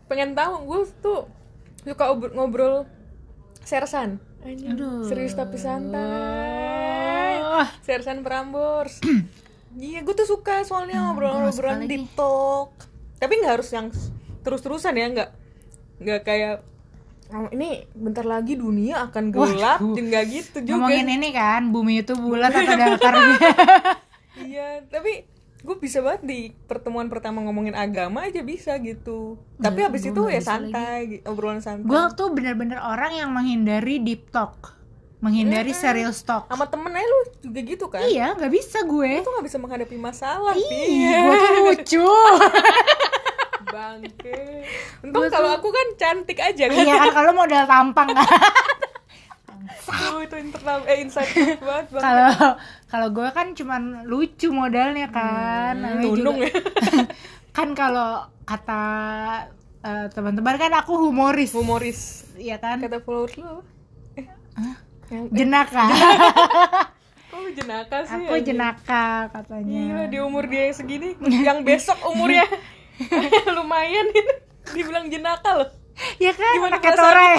pengen 0.09 0.35
tahu 0.35 0.67
gue 0.67 0.81
tuh 0.99 1.29
suka 1.87 2.05
ob- 2.09 2.33
ngobrol 2.33 2.89
sersan. 3.61 4.19
Aduh. 4.41 5.05
serius 5.05 5.33
tapi 5.33 5.57
santai. 5.57 7.41
Wah, 7.41 7.69
sersan 7.81 8.21
Prambors. 8.21 9.01
Iya 9.75 10.01
gue 10.01 10.15
tuh 10.15 10.23
suka 10.25 10.63
soalnya 10.63 10.95
Hmm, 10.97 11.07
ngobrol 11.09 11.29
gua 11.29 11.41
nggak 11.41 11.51
suka 11.51 11.67
ngobrolan 11.67 11.81
lagi. 11.81 11.91
deep 11.91 12.07
talk 12.15 12.71
tapi 13.17 13.33
nggak 13.37 13.53
harus 13.53 13.69
yang 13.69 13.87
terus-terusan 14.41 14.95
ya 14.95 15.07
nggak 15.11 15.31
nggak 15.99 16.21
kayak 16.23 16.55
"Oh, 17.27 17.51
ini 17.51 17.83
bentar 17.91 18.23
lagi 18.23 18.55
dunia 18.55 19.03
akan 19.03 19.25
gelap. 19.29 19.83
nggak 19.83 20.25
gitu 20.29 20.63
juga. 20.63 20.79
ngomongin 20.79 21.11
ini 21.11 21.29
kan 21.33 21.75
bumi 21.75 22.07
itu 22.07 22.15
bulat 22.15 22.55
atau 22.55 22.71
datar. 22.87 23.15
Iya, 24.37 24.87
tapi 24.87 25.27
gue 25.65 25.77
bisa 25.77 25.99
banget 25.99 26.23
di 26.23 26.39
pertemuan 26.63 27.09
pertama 27.09 27.41
ngomongin 27.41 27.73
agama 27.73 28.23
aja 28.23 28.41
bisa 28.41 28.77
gitu. 28.79 29.41
Tapi 29.57 29.81
Nggak, 29.81 29.89
habis 29.89 30.03
itu 30.05 30.21
nggak 30.21 30.35
ya 30.35 30.43
santai, 30.45 30.99
gitu, 31.11 31.25
obrolan 31.27 31.59
santai. 31.59 31.89
gue 31.89 32.03
tuh 32.13 32.29
bener-bener 32.31 32.77
orang 32.77 33.13
yang 33.15 33.31
menghindari 33.31 33.97
deep 33.99 34.29
talk 34.29 34.77
menghindari 35.19 35.73
Mm-mm. 35.73 35.81
serious 35.81 36.21
talk 36.21 36.45
sama 36.47 36.69
temen 36.69 36.93
aja 36.93 37.01
lu 37.03 37.19
juga 37.43 37.61
gitu 37.65 37.89
kan? 37.89 38.05
iya 38.05 38.37
nggak 38.37 38.53
bisa 38.53 38.85
gue 38.85 39.09
Lu 39.11 39.25
tuh 39.25 39.33
gak 39.33 39.47
bisa 39.49 39.57
menghadapi 39.57 39.97
masalah, 39.97 40.53
iya 40.53 41.17
gue 41.25 41.35
tuh 41.35 41.51
lucu 41.65 42.05
Bangke. 43.65 44.63
Untung 45.03 45.27
kalau 45.27 45.51
aku 45.51 45.69
kan 45.69 45.87
cantik 45.97 46.39
aja 46.39 46.69
kan. 46.69 46.77
iya 46.77 46.95
kan 47.01 47.11
kalau 47.13 47.33
modal 47.33 47.65
tampang 47.65 48.13
kan 48.13 48.23
Tuh, 49.87 50.19
itu 50.19 50.37
internal 50.39 50.81
eh 50.85 50.99
insight 50.99 51.29
banget 51.61 51.87
bang. 51.91 52.01
kalau 52.01 52.33
kalau 52.87 53.09
gue 53.11 53.29
kan 53.31 53.47
cuman 53.53 53.83
lucu 54.05 54.49
modalnya 54.49 55.09
kan 55.09 55.75
Hmm, 55.75 56.01
Namanya 56.01 56.09
juga- 56.11 56.41
ya. 56.41 56.53
kan 57.57 57.69
kalau 57.73 58.11
kata 58.43 58.83
eh, 59.81 60.07
teman-teman 60.11 60.55
kan 60.55 60.73
aku 60.75 60.97
humoris 60.99 61.53
Humoris. 61.53 62.01
ya 62.35 62.57
kan 62.57 62.79
Kata 62.79 62.99
followers 62.99 63.37
lu? 63.37 63.61
Eh, 64.15 64.25
yang- 65.07 65.27
eh, 65.27 65.35
jenaka 65.35 65.85
kok 67.29 67.37
lu 67.37 67.51
jenaka 67.51 67.97
sih? 68.03 68.15
aku 68.17 68.31
anjing? 68.33 68.47
jenaka 68.49 69.05
katanya 69.29 69.81
Gila 69.85 70.05
di 70.07 70.19
umur 70.19 70.45
dia 70.45 70.63
yang 70.65 70.77
segini 70.77 71.09
Yang 71.21 71.59
besok 71.63 71.99
umurnya 72.07 72.47
Lumayan 73.51 74.07
ini 74.09 74.23
Dibilang 74.67 75.07
jenaka 75.07 75.51
loh 75.53 75.69
ya 76.17 76.33
kan 76.33 76.55
Gimana 76.55 76.75
pakai 76.75 76.93
tore 76.93 77.33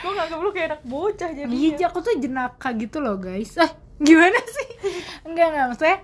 Gue 0.00 0.12
nganggap 0.16 0.38
lu 0.40 0.50
kayak 0.50 0.68
anak 0.72 0.82
bocah 0.84 1.30
jadi 1.36 1.52
iya 1.52 1.86
aku 1.88 1.98
tuh 2.00 2.14
jenaka 2.16 2.72
gitu 2.76 2.98
loh 3.00 3.20
guys. 3.20 3.56
Eh 3.60 3.70
gimana 4.00 4.40
sih? 4.40 4.68
Enggak 5.28 5.46
enggak 5.52 5.66
maksudnya 5.72 5.98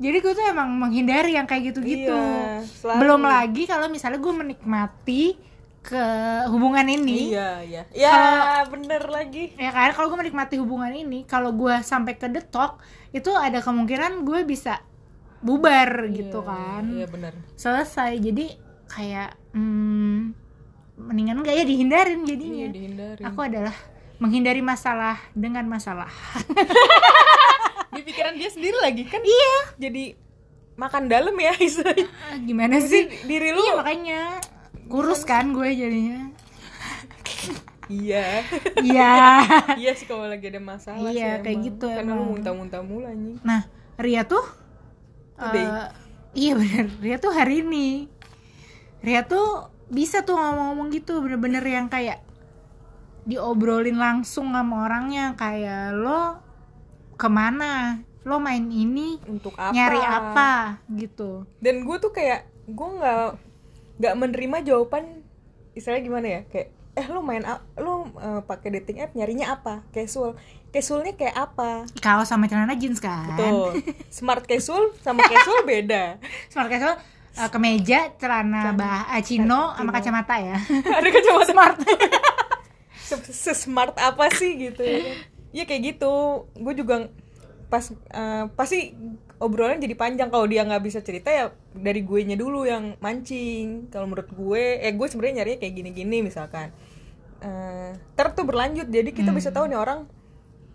jadi 0.00 0.16
gue 0.16 0.32
tuh 0.32 0.44
emang 0.48 0.72
menghindari 0.72 1.36
yang 1.36 1.44
kayak 1.44 1.76
gitu-gitu. 1.76 2.16
Iya, 2.16 2.64
selalu. 2.64 2.98
belum 3.04 3.22
lagi 3.28 3.62
kalau 3.68 3.92
misalnya 3.92 4.16
gue 4.16 4.32
menikmati 4.32 5.36
ke 5.84 6.04
hubungan 6.48 6.88
ini. 6.88 7.36
Iya 7.36 7.50
iya. 7.60 7.82
Ya 7.92 8.16
bener 8.64 9.04
lagi. 9.12 9.52
Ya 9.60 9.68
kan 9.72 9.92
kalau 9.92 10.08
gue 10.08 10.18
menikmati 10.24 10.56
hubungan 10.56 10.88
ini 10.88 11.28
kalau 11.28 11.52
gue 11.52 11.84
sampai 11.84 12.16
ke 12.16 12.32
detok 12.32 12.80
itu 13.12 13.28
ada 13.36 13.60
kemungkinan 13.60 14.24
gue 14.24 14.40
bisa 14.48 14.80
bubar 15.44 16.08
gitu 16.12 16.40
Iya, 16.44 16.48
kan. 16.48 16.82
Iya 16.96 17.06
bener. 17.08 17.32
Selesai 17.60 18.16
jadi 18.24 18.56
kayak 18.88 19.36
hmm, 19.52 20.32
mendingan 21.02 21.36
enggak 21.38 21.54
ya 21.54 21.64
dihindarin 21.64 22.20
jadinya. 22.22 22.56
Iya 22.58 22.68
dihindarin. 22.70 23.24
Aku 23.24 23.40
adalah 23.40 23.74
menghindari 24.16 24.60
masalah 24.60 25.16
dengan 25.32 25.64
masalah. 25.64 26.12
Di 27.90 28.00
pikiran 28.00 28.34
dia 28.34 28.46
sendiri 28.46 28.76
lagi 28.78 29.02
kan? 29.04 29.18
Iya. 29.18 29.54
Jadi 29.80 30.14
makan 30.74 31.06
dalam 31.06 31.34
ya 31.34 31.52
istilahnya 31.60 32.06
Ah, 32.22 32.36
gimana 32.38 32.76
Mesti 32.76 32.88
sih? 32.88 33.04
diri 33.24 33.50
lu 33.50 33.60
iya 33.60 33.72
makanya. 33.74 34.20
Kurus 34.86 35.22
kan 35.22 35.50
gue 35.50 35.68
jadinya. 35.68 36.30
Iya. 37.86 38.46
Iya. 38.78 39.12
Iya 39.80 39.90
sih 39.92 40.06
kalau 40.06 40.24
lagi 40.24 40.46
ada 40.46 40.60
masalah 40.60 41.00
Iya, 41.02 41.10
sih 41.36 41.42
kayak 41.42 41.50
emang. 41.50 41.66
gitu 41.66 41.86
karena 41.88 42.10
lu 42.10 42.16
emang. 42.16 42.30
muntah-muntah 42.32 42.80
mulu 42.80 43.04
anjing. 43.04 43.38
Nah 43.42 43.66
Ria 43.96 44.22
tuh 44.24 44.44
Today. 45.34 45.64
eh, 45.64 45.88
iya 46.34 46.52
bener. 46.54 46.86
Ria 46.96 47.16
tuh 47.16 47.32
hari 47.32 47.60
ini. 47.60 48.06
Ria 49.00 49.24
tuh 49.24 49.66
bisa 49.90 50.22
tuh 50.22 50.38
ngomong-ngomong 50.38 50.88
gitu 50.94 51.18
bener-bener 51.20 51.66
yang 51.66 51.90
kayak 51.90 52.22
diobrolin 53.26 53.98
langsung 53.98 54.54
sama 54.54 54.86
orangnya 54.86 55.34
kayak 55.36 55.92
lo 55.98 56.40
ke 57.20 57.28
mana? 57.28 58.00
Lo 58.24 58.40
main 58.40 58.64
ini 58.70 59.20
untuk 59.28 59.52
apa 59.58 59.74
nyari 59.74 60.00
apa? 60.00 60.50
gitu. 60.94 61.44
Dan 61.60 61.84
gue 61.84 61.96
tuh 62.00 62.14
kayak 62.14 62.48
gue 62.70 62.88
nggak 62.96 63.26
nggak 64.00 64.14
menerima 64.16 64.56
jawaban 64.64 65.20
istilahnya 65.76 66.02
gimana 66.06 66.26
ya 66.26 66.42
kayak 66.48 66.68
eh 66.96 67.06
lu 67.06 67.20
main 67.22 67.44
lu 67.78 68.08
eh, 68.18 68.40
pakai 68.46 68.68
dating 68.80 69.02
app 69.04 69.12
nyarinya 69.12 69.58
apa? 69.58 69.82
Casual. 69.90 70.38
Casualnya 70.70 71.18
kayak 71.18 71.34
apa? 71.34 71.84
Kaos 71.98 72.30
sama 72.30 72.46
celana 72.46 72.78
jeans 72.78 73.02
kan? 73.02 73.34
Betul. 73.34 73.82
Smart 74.16 74.46
casual 74.46 74.94
sama 75.02 75.26
casual 75.26 75.66
beda. 75.66 76.22
Smart 76.46 76.70
casual 76.70 76.94
uh, 77.36 77.48
kemeja 77.52 78.14
celana 78.18 78.74
bah 78.74 79.06
uh, 79.12 79.22
chino 79.22 79.74
sama 79.76 79.90
kacamata 79.94 80.34
ya. 80.40 80.56
Ada 80.98 81.08
kacamata. 81.08 81.52
Smart. 81.52 81.76
Se 83.30 83.52
smart 83.54 83.94
apa 83.98 84.30
sih 84.34 84.70
gitu 84.70 84.82
ya? 84.82 85.18
Ya 85.50 85.64
kayak 85.66 85.98
gitu. 85.98 86.46
Gue 86.54 86.78
juga 86.78 87.10
pas 87.70 87.86
eh, 87.90 88.44
pasti 88.54 88.94
obrolan 89.42 89.82
jadi 89.82 89.98
panjang. 89.98 90.30
Kalau 90.30 90.46
dia 90.46 90.62
nggak 90.62 90.82
bisa 90.82 91.02
cerita 91.02 91.26
ya 91.26 91.50
dari 91.74 92.06
gue 92.06 92.20
nya 92.22 92.38
dulu 92.38 92.62
yang 92.62 92.94
mancing. 93.02 93.90
Kalau 93.90 94.06
menurut 94.06 94.30
gue 94.30 94.78
eh 94.78 94.94
gue 94.94 95.06
sebenarnya 95.10 95.42
nyarinya 95.42 95.58
kayak 95.58 95.74
gini-gini 95.74 96.22
misalkan. 96.22 96.70
Eh 97.42 97.98
ter 98.14 98.26
tuh 98.30 98.46
berlanjut. 98.46 98.86
Jadi 98.86 99.10
kita 99.10 99.34
bisa 99.34 99.50
tahu 99.50 99.66
nih 99.66 99.78
orang 99.78 100.06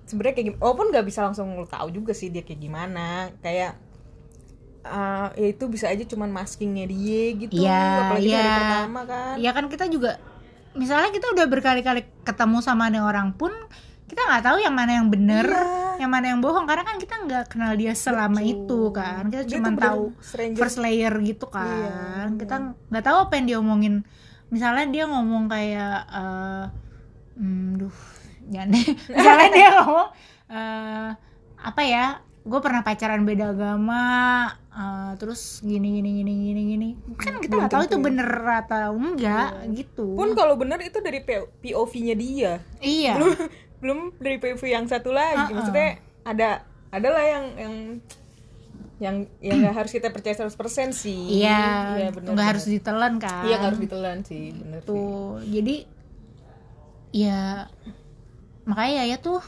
sebenarnya 0.03 0.35
kayak 0.35 0.47
gimana 0.51 0.61
walaupun 0.61 0.87
nggak 0.91 1.05
bisa 1.07 1.19
langsung 1.23 1.55
lo 1.55 1.65
tahu 1.71 1.87
juga 1.95 2.11
sih 2.11 2.27
dia 2.27 2.43
kayak 2.43 2.59
gimana. 2.59 3.31
Kayak 3.39 3.79
eh, 4.85 5.27
ya 5.41 5.47
itu 5.49 5.65
bisa 5.65 5.89
aja 5.89 6.05
cuman 6.05 6.29
maskingnya 6.29 6.85
dia 6.85 7.23
gitu 7.33 7.53
Iya, 7.57 7.83
apalagi 8.05 8.29
hari 8.29 8.45
iya. 8.45 8.57
pertama 8.61 9.01
kan 9.09 9.35
ya 9.41 9.51
kan 9.51 9.65
kita 9.67 9.85
juga 9.89 10.21
misalnya 10.77 11.09
kita 11.09 11.31
udah 11.33 11.45
berkali-kali 11.49 12.01
ketemu 12.21 12.57
sama 12.61 12.91
nih 12.93 13.01
orang 13.01 13.33
pun 13.33 13.49
kita 14.05 14.21
nggak 14.21 14.43
tahu 14.45 14.57
yang 14.61 14.75
mana 14.77 15.01
yang 15.01 15.07
bener 15.09 15.47
Iya. 15.49 16.03
yang 16.05 16.11
mana 16.11 16.25
yang 16.35 16.39
bohong 16.43 16.67
karena 16.67 16.83
kan 16.83 16.99
kita 16.99 17.15
nggak 17.23 17.43
kenal 17.49 17.71
dia 17.73 17.95
selama 17.95 18.43
Betul. 18.43 18.51
itu 18.53 18.81
kan 18.91 19.23
kita 19.31 19.43
cuma 19.47 19.69
tahu 19.79 20.03
stranger. 20.19 20.59
first 20.59 20.77
layer 20.83 21.13
gitu 21.23 21.47
kan 21.47 22.35
iya. 22.35 22.37
kita 22.37 22.55
nggak 22.91 23.05
tahu 23.07 23.17
apa 23.25 23.33
yang 23.39 23.45
dia 23.47 23.57
omongin 23.63 23.95
misalnya 24.51 24.85
dia 24.91 25.03
ngomong 25.07 25.47
kayak 25.47 25.97
eh 26.11 26.65
hmm, 27.39 27.79
duh 27.79 27.95
jangan 28.51 28.67
deh 28.75 28.85
misalnya 29.15 29.49
dia 29.55 29.67
ngomong 29.79 30.09
eh 30.51 31.09
apa 31.65 31.81
ya 31.81 32.05
gue 32.45 32.59
pernah 32.61 32.85
pacaran 32.85 33.25
beda 33.25 33.57
agama 33.57 34.03
eh, 34.75 35.11
terus 35.15 35.63
gini 35.63 35.99
gini 35.99 36.09
gini 36.21 36.33
gini 36.51 36.61
gini. 36.75 36.89
Kan 37.15 37.39
kita 37.39 37.55
Belum 37.55 37.61
nggak 37.63 37.71
tahu 37.71 37.83
itu 37.83 37.89
tentu 37.89 37.99
ya. 37.99 38.05
bener 38.11 38.29
atau 38.59 38.91
enggak 38.99 39.49
gitu. 39.71 40.07
Pun 40.19 40.29
kalau 40.35 40.55
bener 40.59 40.79
itu 40.83 40.99
dari 40.99 41.19
POV-nya 41.63 42.15
dia. 42.19 42.53
Iya. 42.83 43.13
Belum 43.15 43.33
belum 43.79 43.99
dari 44.19 44.37
POV 44.37 44.61
yang 44.67 44.85
satu 44.85 45.15
lagi. 45.15 45.51
Uh-uh. 45.51 45.55
maksudnya 45.55 45.89
ada 46.25 46.49
adalah 46.91 47.23
yang 47.23 47.45
yang 47.55 47.75
yang 48.95 49.15
yang 49.43 49.57
nggak 49.59 49.75
harus 49.75 49.91
kita 49.91 50.07
percaya 50.11 50.35
100% 50.35 50.95
sih. 50.95 51.43
Iya. 51.43 52.11
Bener 52.11 52.31
nggak 52.35 52.49
harus 52.55 52.65
ditelan 52.67 53.19
kan. 53.19 53.43
Iya 53.47 53.55
nggak 53.59 53.69
harus 53.75 53.81
ditelan 53.83 54.17
sih 54.23 54.43
bener 54.55 54.79
sih. 54.83 54.87
Tuh 54.87 55.39
jadi 55.43 55.75
ya 57.15 57.71
makanya 58.67 59.03
ya 59.07 59.17
tuh 59.23 59.39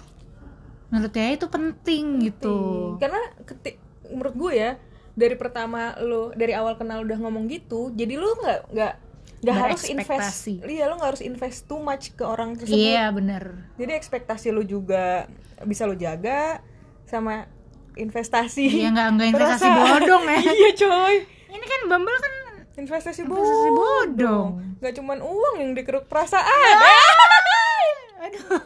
menurut 0.88 1.12
ya 1.12 1.36
itu 1.36 1.48
penting 1.52 2.04
gitu. 2.32 2.58
Karena 3.00 3.20
ketik 3.44 3.76
menurut 4.08 4.36
gue 4.40 4.54
ya 4.56 4.72
dari 5.18 5.34
pertama 5.34 5.98
lo 5.98 6.30
dari 6.32 6.54
awal 6.54 6.78
kenal 6.78 7.02
udah 7.02 7.18
ngomong 7.18 7.50
gitu 7.50 7.90
jadi 7.92 8.14
lo 8.16 8.38
nggak 8.38 8.60
nggak 8.70 8.94
nggak 9.38 9.56
harus 9.56 9.82
invest 9.86 10.46
iya 10.64 10.86
lo 10.86 10.96
nggak 10.96 11.10
harus 11.12 11.22
invest 11.22 11.66
too 11.66 11.78
much 11.78 12.14
ke 12.14 12.22
orang 12.22 12.54
tersebut. 12.54 12.74
Iya 12.74 13.10
bener. 13.10 13.70
Jadi 13.76 13.92
ekspektasi 13.94 14.50
lo 14.50 14.62
juga 14.62 15.26
bisa 15.62 15.86
lo 15.86 15.94
jaga 15.94 16.62
sama 17.04 17.46
investasi. 17.94 18.66
Iya, 18.68 18.90
nggak- 18.90 19.10
nggak 19.12 19.28
investasi 19.32 19.68
bodong 19.70 20.24
ya. 20.28 20.38
iya 20.58 20.70
coy. 20.72 21.16
Ini 21.50 21.66
kan 21.66 21.82
Bumble 21.88 22.18
kan 22.18 22.34
investasi, 22.78 23.26
Investasi 23.26 23.68
bodong. 23.70 23.78
bodong. 23.78 24.48
Nggak 24.78 24.94
cuman 24.96 25.18
uang 25.22 25.56
yang 25.60 25.72
dikeruk 25.74 26.06
perasaan. 26.06 26.46
Aduh. 28.26 28.62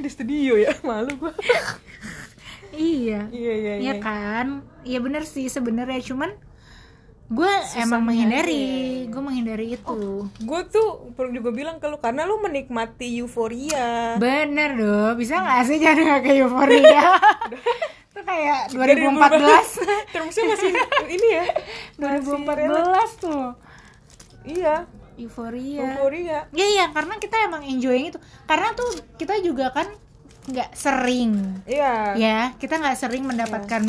Di 0.00 0.08
studio 0.08 0.56
ya 0.56 0.72
malu 0.80 1.12
gua 1.18 1.32
iya. 2.78 3.20
Iya 3.28 3.52
iya 3.58 3.72
Iya 3.82 3.92
iya. 3.92 3.94
kan? 3.98 4.62
Iya 4.86 4.98
bener 5.02 5.26
sih 5.26 5.50
sebenarnya. 5.50 5.98
Cuman 6.06 6.30
gue 7.28 7.52
emang 7.76 8.06
menghindari. 8.06 9.04
Gue 9.10 9.22
menghindari 9.22 9.76
itu. 9.76 10.30
Gue 10.40 10.60
tuh 10.70 11.12
perlu 11.12 11.34
juga 11.42 11.50
bilang 11.52 11.76
ke 11.76 11.90
lu 11.90 11.98
karena 11.98 12.24
lu 12.24 12.38
menikmati 12.40 13.18
euforia. 13.20 14.16
Bener 14.16 14.78
dong. 14.78 15.18
Bisa 15.18 15.42
nggak 15.42 15.62
sih 15.66 15.76
jadi 15.82 16.22
kayak 16.22 16.46
euforia? 16.46 17.18
Itu 18.14 18.20
kayak 18.24 18.72
2014 18.72 19.78
terusnya 20.14 20.44
masih 20.48 20.70
ini 21.12 21.28
ya? 21.34 21.44
masih 22.00 22.34
rela. 22.46 23.02
2014 23.12 23.22
tuh. 23.22 23.46
Iya. 24.48 24.76
Euforia. 25.18 25.98
Euforia. 25.98 26.38
Iya 26.54 26.66
iya 26.78 26.84
karena 26.94 27.18
kita 27.18 27.36
emang 27.42 27.66
enjoying 27.66 28.14
itu. 28.14 28.18
Karena 28.46 28.70
tuh 28.72 28.86
kita 29.18 29.34
juga 29.42 29.74
kan 29.74 29.90
nggak 30.48 30.70
sering. 30.72 31.60
Iya. 31.64 32.16
Ya 32.16 32.38
kita 32.56 32.76
nggak 32.76 32.96
sering 32.96 33.22
mendapatkan 33.22 33.82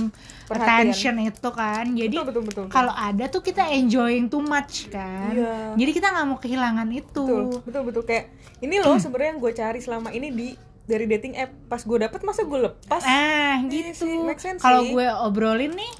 Perhatian. 0.45 0.91
attention 0.91 1.15
itu 1.23 1.49
kan. 1.49 1.85
Jadi 1.89 2.15
betul 2.15 2.25
betul 2.27 2.43
betul 2.43 2.63
kalau 2.67 2.91
ada 2.91 3.25
tuh 3.25 3.39
kita 3.39 3.71
enjoying 3.71 4.27
too 4.27 4.39
much 4.39 4.91
kan. 4.91 5.31
Iya. 5.31 5.73
jadi 5.73 5.91
kita 5.91 6.07
nggak 6.09 6.25
mau 6.27 6.37
kehilangan 6.37 6.89
itu. 6.91 7.25
Betul 7.25 7.61
betul 7.63 7.81
betul. 7.87 8.03
Kayak 8.03 8.25
ini 8.59 8.75
loh 8.77 8.99
sebenarnya 8.99 9.29
yang 9.31 9.39
gue 9.39 9.53
cari 9.53 9.79
selama 9.79 10.09
ini 10.11 10.27
di 10.29 10.47
dari 10.83 11.05
dating 11.05 11.33
app. 11.35 11.51
Pas 11.65 11.79
gue 11.79 11.97
dapet 11.97 12.19
masa 12.21 12.41
gue 12.43 12.59
lepas? 12.59 13.01
Ah 13.01 13.61
Iya 13.61 13.93
gitu. 13.93 14.27
kalau 14.59 14.83
gue 14.85 15.07
obrolin 15.23 15.71
nih 15.71 15.91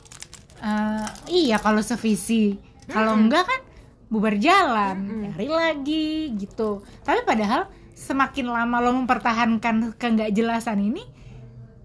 eh, 0.60 1.08
iya 1.30 1.58
kalau 1.58 1.80
sevisi. 1.80 2.60
Kalau 2.86 3.16
enggak 3.16 3.46
kan 3.46 3.62
bubar 4.10 4.34
jalan 4.36 5.30
cari 5.30 5.46
lagi 5.46 6.34
gitu. 6.36 6.82
Tapi 7.06 7.22
padahal 7.22 7.70
semakin 8.00 8.48
lama 8.48 8.80
lo 8.80 8.96
mempertahankan 8.96 10.00
ke 10.00 10.06
nggak 10.08 10.32
jelasan 10.32 10.80
ini 10.80 11.04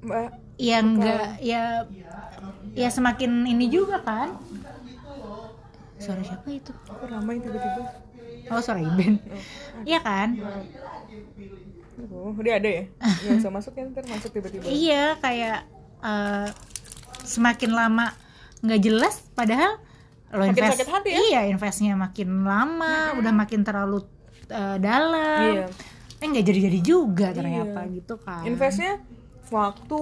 mbak 0.06 0.30
ya 0.54 0.78
enggak 0.78 1.42
ya 1.42 1.82
ya 2.74 2.88
semakin 2.90 3.42
ini 3.50 3.66
juga 3.66 3.98
kan. 4.02 4.38
Suara 5.98 6.20
siapa 6.22 6.46
itu? 6.50 6.70
Kok 6.70 7.06
ramai 7.06 7.38
tiba-tiba? 7.40 7.82
Oh 8.52 8.60
suara 8.60 8.82
Iben. 8.82 9.18
Iya 9.88 9.98
kan? 10.04 10.36
Oh 12.10 12.34
dia 12.42 12.58
ada 12.58 12.68
ya? 12.68 12.84
Nggak 13.00 13.34
usah 13.40 13.52
masuk 13.54 13.72
ya 13.78 13.82
ntar 13.88 14.04
masuk 14.10 14.30
tiba-tiba. 14.34 14.62
Iya 14.66 15.16
kayak 15.22 15.58
eh, 16.02 16.48
semakin 17.24 17.70
lama 17.72 18.12
nggak 18.60 18.80
jelas 18.82 19.24
padahal 19.32 19.80
lo 20.34 20.42
Makin 20.50 20.56
invest 20.56 20.72
sakit 20.82 20.88
hati 20.90 21.08
ya? 21.14 21.18
iya 21.30 21.40
investnya 21.46 21.94
makin 21.94 22.42
lama 22.42 23.14
udah 23.14 23.32
makin 23.32 23.62
terlalu 23.62 24.02
eh, 24.50 24.76
dalam. 24.82 25.40
Iya. 25.62 25.66
Eh 26.24 26.26
nggak 26.32 26.46
jadi-jadi 26.48 26.80
juga 26.80 27.28
ternyata 27.36 27.84
gitu 27.92 28.16
kan. 28.16 28.48
Investnya 28.48 28.96
waktu 29.52 30.00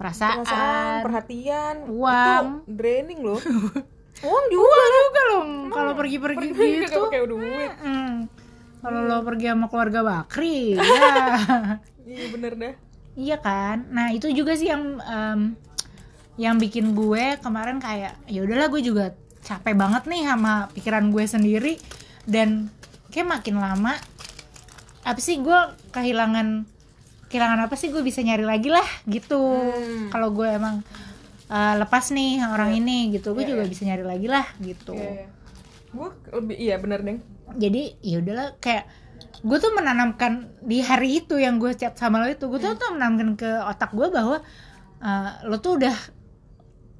perasaan, 0.00 0.40
perasaan 0.40 0.98
perhatian 1.04 1.74
Uang. 1.92 2.64
itu 2.64 2.72
draining 2.72 3.20
loh. 3.20 3.40
Uang 4.26 4.44
juga 4.48 4.72
Uang 4.72 4.94
juga. 4.96 5.20
loh 5.28 5.42
kalau 5.68 5.92
pergi-pergi 6.00 6.48
pergi 6.56 6.72
gitu. 6.88 7.02
duit. 7.28 7.70
Mm. 7.84 8.16
Kalau 8.78 9.00
lo 9.04 9.20
pergi 9.26 9.46
sama 9.52 9.66
keluarga 9.68 10.00
Bakri, 10.06 10.58
ya. 10.78 10.80
iya 12.06 12.26
bener 12.32 12.52
dah. 12.56 12.74
Iya 13.18 13.36
kan. 13.42 13.90
Nah 13.90 14.14
itu 14.14 14.30
juga 14.30 14.54
sih 14.54 14.70
yang 14.70 15.02
em, 15.02 15.40
yang 16.38 16.56
bikin 16.56 16.94
gue 16.94 17.36
kemarin 17.42 17.82
kayak 17.82 18.16
ya 18.30 18.40
udahlah 18.46 18.70
gue 18.70 18.80
juga 18.80 19.04
capek 19.42 19.74
banget 19.74 20.06
nih 20.06 20.22
sama 20.24 20.70
pikiran 20.72 21.10
gue 21.10 21.24
sendiri. 21.26 21.74
Dan 22.22 22.70
kayak 23.10 23.42
makin 23.42 23.58
lama 23.58 23.98
apa 25.08 25.20
sih 25.24 25.40
gue 25.40 25.60
kehilangan 25.88 26.68
kehilangan 27.28 27.60
apa 27.64 27.74
sih 27.76 27.88
gue 27.88 28.04
bisa 28.04 28.20
nyari 28.20 28.44
lagi 28.44 28.68
lah 28.68 28.84
gitu. 29.08 29.40
Hmm. 29.40 30.12
Kalau 30.12 30.28
gue 30.32 30.48
emang 30.48 30.84
eh, 31.48 31.74
lepas 31.80 32.12
nih 32.12 32.44
orang 32.44 32.76
ini 32.76 33.08
gitu, 33.12 33.32
gue 33.32 33.44
Iya, 33.44 33.50
juga 33.56 33.62
iya. 33.64 33.70
bisa 33.72 33.82
nyari 33.88 34.04
lagi 34.04 34.28
lah 34.28 34.46
gitu. 34.60 34.92
Iya, 34.92 35.24
iya. 35.24 35.26
gue 35.88 36.08
lebih 36.36 36.56
iya 36.60 36.76
bener 36.76 37.00
deng 37.00 37.18
jadi 37.56 37.96
ya 38.04 38.20
udahlah 38.20 38.60
kayak 38.60 38.84
gue 39.40 39.56
tuh 39.56 39.72
menanamkan 39.72 40.52
di 40.60 40.84
hari 40.84 41.24
itu 41.24 41.40
yang 41.40 41.56
gue 41.56 41.72
chat 41.72 41.96
sama 41.96 42.20
lo 42.20 42.28
itu 42.28 42.44
gue 42.44 42.60
tuh, 42.60 42.76
tuh 42.76 42.92
menanamkan 42.92 43.40
ke 43.40 43.48
otak 43.64 43.96
gue 43.96 44.12
bahwa 44.12 44.44
uh, 45.00 45.30
lo 45.48 45.56
tuh 45.56 45.80
udah 45.80 45.96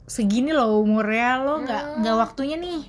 segini 0.09 0.57
loh 0.57 0.81
umurnya 0.81 1.37
lo 1.45 1.61
nggak 1.61 1.83
Hmm. 1.85 1.97
nggak 2.00 2.17
waktunya 2.17 2.57
nih 2.57 2.81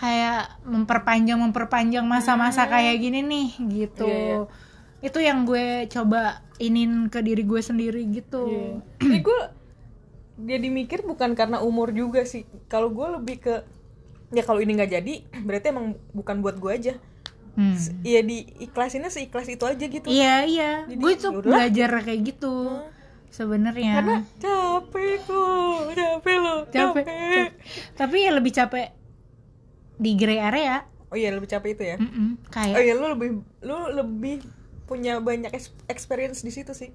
kayak 0.00 0.64
memperpanjang 0.64 1.36
memperpanjang 1.36 2.02
masa-masa 2.02 2.64
kayak 2.64 2.96
gini 2.98 3.20
nih 3.20 3.48
gitu 3.84 4.08
Hmm. 4.08 4.16
Iya, 4.16 4.36
iya. 4.40 4.40
itu 5.00 5.18
yang 5.20 5.44
gue 5.44 5.66
coba 5.88 6.40
inin 6.56 7.06
ke 7.06 7.20
diri 7.20 7.44
gue 7.44 7.60
sendiri 7.60 8.00
gitu 8.08 8.48
Iya. 8.48 8.68
Ini 9.00 9.18
gue 9.20 9.40
jadi 10.40 10.68
mikir 10.68 11.04
bukan 11.04 11.36
karena 11.36 11.60
umur 11.60 11.92
juga 11.92 12.24
sih. 12.24 12.48
Kalau 12.64 12.88
gue 12.88 13.06
lebih 13.12 13.44
ke 13.44 13.54
ya 14.30 14.40
kalau 14.40 14.58
ini 14.58 14.72
nggak 14.72 14.88
jadi 14.90 15.14
berarti 15.38 15.66
emang 15.68 15.86
bukan 16.10 16.40
buat 16.40 16.56
gue 16.56 16.72
aja. 16.72 16.94
Hmm. 17.52 17.76
Iya 18.00 18.20
di 18.22 18.48
ikhlasinnya 18.62 19.10
seikhlas 19.10 19.48
itu 19.48 19.64
aja 19.66 19.84
gitu. 19.84 20.06
iya 20.06 20.46
iya 20.46 20.70
gue 20.86 21.12
tuh 21.14 21.44
belajar 21.44 21.92
kayak 22.00 22.20
gitu 22.24 22.78
sebenarnya 23.28 24.00
Karena 24.00 24.18
capek 24.38 25.16
kok, 25.22 25.78
capek 25.92 26.36
lo, 26.36 26.54
capek, 26.66 26.72
capek. 26.72 27.04
capek. 27.04 27.46
tapi 27.94 28.16
ya 28.22 28.30
lebih 28.32 28.50
capek 28.50 28.86
di 30.00 30.16
gray 30.16 30.40
area 30.40 30.88
Oh 31.06 31.14
iya 31.14 31.28
lebih 31.28 31.46
capek 31.46 31.74
itu 31.74 31.82
ya. 31.84 31.96
Mm-mm, 31.96 32.38
Oh 32.38 32.48
kayak 32.48 32.76
iya 32.78 32.94
lu 32.94 33.10
lebih 33.10 33.28
lu 33.60 33.76
lebih 33.92 34.46
punya 34.84 35.18
banyak 35.18 35.50
ex- 35.50 35.74
experience 35.86 36.40
di 36.40 36.50
situ 36.50 36.72
sih. 36.72 36.90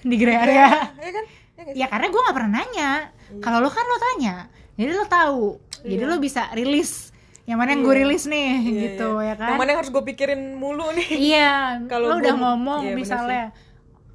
di 0.00 0.14
gray 0.14 0.34
area 0.34 0.66
Ya 0.94 1.10
kan? 1.10 1.24
Ya 1.54 1.60
nggak 1.60 1.74
sih? 1.74 1.74
ya 1.74 1.86
karena 1.86 2.06
gue 2.06 2.20
nggak 2.20 2.36
pernah 2.36 2.52
nanya 2.54 2.90
kalau 3.38 3.58
lo 3.58 3.68
kan 3.68 3.82
lo 3.82 3.98
tanya 4.00 4.34
jadi 4.74 4.90
lo 4.92 5.04
tahu 5.04 5.44
jadi 5.80 6.00
Iya. 6.00 6.08
lo 6.08 6.16
bisa 6.18 6.42
rilis 6.52 7.10
yang 7.44 7.56
mana 7.56 7.72
yang 7.72 7.82
gue 7.82 7.94
rilis 7.96 8.24
nih 8.24 8.50
Iya, 8.58 8.80
gitu 8.84 9.08
iya. 9.16 9.26
ya 9.26 9.34
kan 9.36 9.48
Yang 9.48 9.58
mana 9.58 9.68
yang 9.68 9.80
harus 9.80 9.90
gue 9.90 10.04
pikirin 10.04 10.42
mulu 10.54 10.86
nih. 10.92 11.08
iya 11.12 11.50
Kalau 11.90 12.06
lo 12.06 12.14
udah 12.16 12.34
ngomong 12.36 12.82
iya, 12.84 12.94
misalnya 12.94 13.44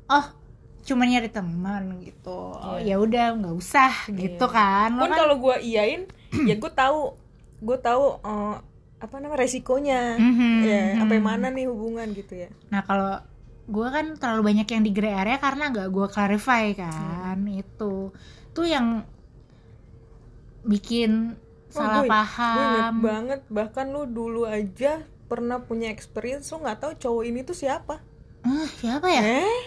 oh 0.08 0.26
cuma 0.82 1.04
nyari 1.04 1.28
teman 1.28 2.00
gitu 2.00 2.52
oh, 2.54 2.76
ya 2.78 2.96
udah 2.96 3.36
nggak 3.36 3.56
usah 3.56 3.92
gitu 4.10 4.46
kan 4.48 4.92
Pun 4.94 5.08
kan 5.08 5.20
kalau 5.20 5.36
gue 5.38 5.56
iyain, 5.62 6.08
ya 6.50 6.56
gue 6.56 6.72
tahu, 6.74 7.16
gue 7.64 7.78
tahu 7.80 8.04
eh, 8.20 8.56
apa 9.00 9.16
namanya 9.18 9.42
resikonya, 9.42 10.16
Mhm, 10.16 10.52
ya 10.64 10.82
apa 10.98 11.12
yang 11.12 11.26
mana 11.26 11.48
nih 11.50 11.66
hubungan 11.66 12.08
gitu 12.12 12.38
ya. 12.38 12.50
nah 12.70 12.80
kalau 12.82 13.20
gue 13.64 13.88
kan 13.90 14.16
terlalu 14.16 14.42
banyak 14.50 14.68
yang 14.70 14.82
di 14.82 14.92
gray 14.92 15.12
area 15.14 15.38
karena 15.38 15.68
nggak 15.70 15.88
gue 15.90 16.08
clarify 16.10 16.72
kan 16.74 17.40
itu 17.46 18.12
tuh 18.50 18.66
yang 18.66 19.08
bikin 20.64 21.36
salah 21.68 22.00
Wah, 22.00 22.02
gue- 22.02 22.12
paham 22.12 22.56
Gue 22.56 22.80
banget 23.02 23.42
bahkan 23.50 23.88
lu 23.90 24.06
dulu 24.06 24.44
aja 24.46 25.00
pernah 25.26 25.60
punya 25.60 25.90
experience 25.90 26.48
lu 26.48 26.62
nggak 26.62 26.80
tahu 26.80 26.94
cowok 26.96 27.24
ini 27.26 27.40
tuh 27.42 27.58
siapa. 27.58 28.00
Ah, 28.42 28.68
siapa 28.78 29.08
ya 29.08 29.24
Eh? 29.42 29.62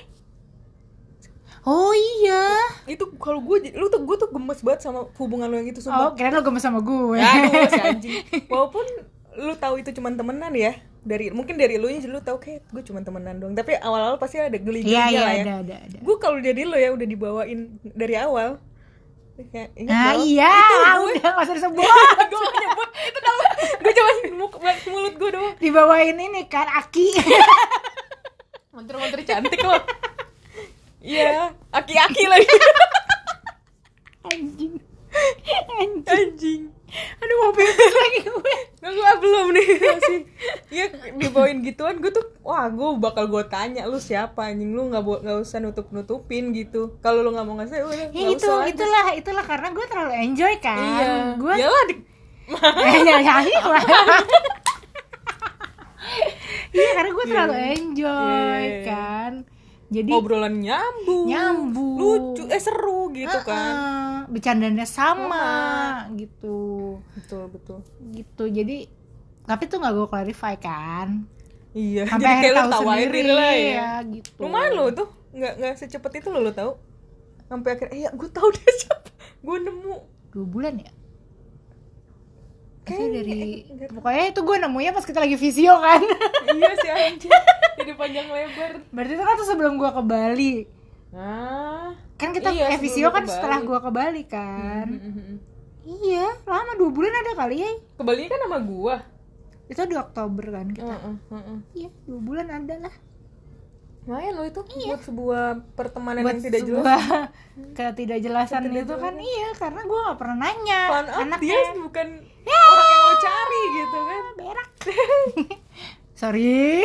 Oh 1.67 1.93
iya. 1.93 2.47
Itu 2.87 3.11
kalau 3.19 3.43
gue 3.43 3.75
lu 3.75 3.91
tuh 3.91 4.07
gue 4.07 4.17
tuh 4.17 4.31
gemes 4.31 4.63
banget 4.63 4.81
sama 4.87 5.11
hubungan 5.19 5.51
lu 5.51 5.59
yang 5.59 5.69
itu 5.69 5.83
oh 5.85 5.91
sumpah. 5.91 6.15
kira 6.15 6.31
lo 6.31 6.47
gemes 6.47 6.63
sama 6.63 6.79
gue. 6.81 7.19
Ya, 7.19 7.31
si 7.75 7.81
anjing. 7.83 8.23
Walaupun 8.47 8.87
lu 9.37 9.53
tahu 9.59 9.83
itu 9.83 9.91
cuma 9.93 10.09
temenan 10.09 10.55
ya 10.55 10.73
dari 11.07 11.29
mungkin 11.29 11.61
dari 11.61 11.77
lu 11.77 11.87
nya 11.87 12.01
lu 12.09 12.19
tahu 12.19 12.41
kayak 12.41 12.71
gue 12.71 12.83
cuma 12.87 13.03
temenan 13.03 13.43
doang. 13.43 13.55
Tapi 13.59 13.77
awal-awal 13.77 14.17
pasti 14.17 14.39
ada 14.39 14.57
geli-gelinya 14.57 15.11
iya 15.11 15.13
iya 15.13 15.21
lah 15.21 15.35
ya. 15.35 15.43
ada 15.43 15.55
ada 15.61 15.77
ada. 15.91 15.99
Gue 16.01 16.17
kalau 16.23 16.39
jadi 16.39 16.63
lo 16.63 16.79
ya 16.79 16.95
udah 16.95 17.07
dibawain 17.07 17.61
dari 17.83 18.15
awal. 18.17 18.63
Ingat 19.37 19.69
nah 19.85 20.17
iya 20.17 20.49
itu 20.49 20.75
ah, 20.81 20.95
gue 20.97 21.09
udah 21.21 21.31
gak 21.37 21.45
usah 21.45 21.57
disebut. 21.61 21.85
Gue 22.33 22.41
gak 22.41 22.57
nyebut. 22.57 22.89
Itu 22.89 23.19
tau 23.21 23.39
gue 23.85 23.93
cuma 23.93 24.11
mu- 24.33 24.61
mulut 24.89 25.15
gue 25.21 25.31
doang. 25.35 25.55
Dibawain 25.61 26.17
ini 26.17 26.49
kan 26.49 26.65
aki. 26.65 27.13
Menteri-menteri 28.77 29.23
cantik 29.29 29.61
lo 29.61 29.77
iya 31.07 31.55
aki-aki 31.71 32.25
lagi. 32.27 32.51
Anjing. 34.27 34.75
Anjing. 35.79 36.03
Anjing 36.03 36.63
aduh 36.97 37.37
mau 37.43 37.53
pipis 37.53 37.95
lagi 37.95 38.21
gue. 38.25 38.57
Gue 38.87 39.11
belum 39.19 39.47
nih. 39.53 39.67
Masih. 39.83 40.21
Iya 40.71 40.85
dibawain 41.19 41.59
gituan 41.61 41.99
gue 41.99 42.15
tuh 42.15 42.23
wah 42.47 42.71
gue 42.71 42.89
bakal 43.03 43.27
gue 43.27 43.43
tanya 43.51 43.85
lu 43.91 43.99
siapa 43.99 44.47
anjing? 44.49 44.73
Lu 44.73 44.89
nggak 44.89 45.03
nggak 45.03 45.39
usah 45.43 45.59
nutup 45.61 45.91
nutupin 45.91 46.55
gitu. 46.55 46.97
Kalau 47.03 47.27
lu 47.27 47.35
nggak 47.35 47.47
mau 47.47 47.59
ngasih 47.59 47.83
udah 47.83 48.07
ya 48.15 48.27
itu 48.31 48.47
usah 48.47 48.65
aja. 48.65 48.71
itulah 48.73 49.07
itulah 49.19 49.45
karena 49.45 49.69
gue 49.75 49.87
terlalu 49.91 50.13
enjoy 50.31 50.55
kan. 50.63 50.79
Iya. 50.79 51.15
Gue 51.37 51.55
Yalah, 51.59 51.85
di 51.91 51.95
Eh, 52.47 53.03
ya, 53.11 53.19
ya, 53.19 53.43
iya 53.43 53.59
lah. 53.67 53.83
iya 56.79 56.91
karena 56.95 57.11
gue 57.11 57.25
terlalu 57.27 57.55
enjoy 57.75 58.07
Iya, 58.07 58.39
iya, 58.39 58.63
iya. 58.63 58.83
kan 58.87 59.33
jadi 59.87 60.11
obrolan 60.11 60.59
nyambung 60.59 61.31
Nyambung. 61.31 61.95
lucu 61.99 62.43
eh 62.51 62.59
seru 62.59 63.15
gitu 63.15 63.39
kan. 63.47 63.75
Uh-uh, 64.27 64.33
bercandanya 64.35 64.83
sama 64.83 65.47
gitu. 66.19 66.99
Betul 67.15 67.47
betul. 67.55 67.79
Gitu. 68.11 68.45
Jadi 68.51 68.91
tapi 69.47 69.71
tuh 69.71 69.79
nggak 69.79 69.95
gue 69.95 70.07
clarify 70.11 70.55
kan? 70.59 71.23
Iya 71.71 72.03
sampai 72.11 72.27
jadi 72.27 72.43
kayak 72.51 72.67
tahu 72.67 72.83
sendiri 72.83 73.11
diri 73.15 73.33
lah 73.33 73.53
ya. 73.55 73.71
ya 73.71 73.91
gitu. 74.11 74.31
Lumayan 74.43 74.71
lo 74.75 74.85
tuh. 74.91 75.09
Nggak 75.31 75.53
nggak 75.63 75.75
secepat 75.79 76.13
itu 76.19 76.29
lo 76.35 76.43
lo 76.43 76.51
tahu. 76.51 76.73
Sampai 77.47 77.79
akhirnya 77.79 77.95
iya 77.95 78.09
gue 78.11 78.29
tahu 78.31 78.49
dia 78.51 78.73
siapa. 78.83 79.11
Gue 79.39 79.57
nemu. 79.63 79.97
Dua 80.35 80.47
bulan 80.51 80.83
ya 80.83 80.91
Kayaknya, 82.87 83.09
dari 83.19 83.41
nggak 83.67 83.89
tahu. 83.91 83.95
pokoknya 83.99 84.25
itu 84.31 84.41
gue 84.47 84.57
nemunya 84.63 84.91
pas 84.95 85.05
kita 85.05 85.19
lagi 85.19 85.37
visio 85.37 85.75
kan? 85.83 86.01
Iya 86.57 86.73
sih 86.79 86.91
anjing. 86.91 87.33
Jadi 87.83 87.93
panjang 87.99 88.27
lebar. 88.31 88.73
Berarti 88.95 89.13
itu 89.19 89.25
kan 89.27 89.35
tuh 89.35 89.49
sebelum 89.51 89.73
gue 89.77 89.91
ke 89.91 90.03
Bali. 90.07 90.55
Ah 91.11 91.93
kan 92.17 92.33
kita 92.33 92.49
Iya, 92.49 92.73
eh, 92.73 92.81
visio 92.81 93.13
kan 93.13 93.29
setelah 93.29 93.61
gue 93.61 93.79
ke 93.79 93.91
Bali 93.93 94.23
kan? 94.25 94.89
Mm-mm. 94.89 95.37
iya 95.87 96.27
lama 96.43 96.75
dua 96.75 96.91
bulan 96.91 97.15
ada 97.15 97.47
kali 97.47 97.63
ya 97.63 97.71
ke 97.95 98.03
Bali 98.03 98.27
kan 98.27 98.43
sama 98.43 98.59
gua? 98.59 98.97
Itu 99.71 99.87
di 99.87 99.95
Oktober 99.95 100.45
kan 100.51 100.67
kita. 100.75 100.99
Iya 101.77 101.91
dua 102.09 102.21
bulan 102.23 102.47
ada 102.51 102.75
lah. 102.89 102.95
Lumayan 104.07 104.39
lo 104.39 104.47
itu 104.47 104.63
buat 104.63 105.03
sebuah 105.03 105.45
pertemanan 105.75 106.23
buat 106.23 106.39
yang 106.39 106.43
tidak 106.47 106.63
jelas. 106.63 107.03
ketidakjelasan 107.77 108.71
itu 108.71 108.95
kan. 108.99 109.15
Iya 109.19 109.49
karena 109.59 109.81
gue 109.83 109.99
gak 109.99 110.19
pernah 110.19 110.37
nanya 110.47 110.81
fun 110.91 111.07
anaknya. 111.11 111.43
dia 111.43 111.59
bukan 111.75 112.09
lo 112.47 112.76
cari 113.19 113.63
gitu 113.75 113.99
kan. 114.01 114.25
Berak. 114.41 114.71
Sorry. 116.21 116.85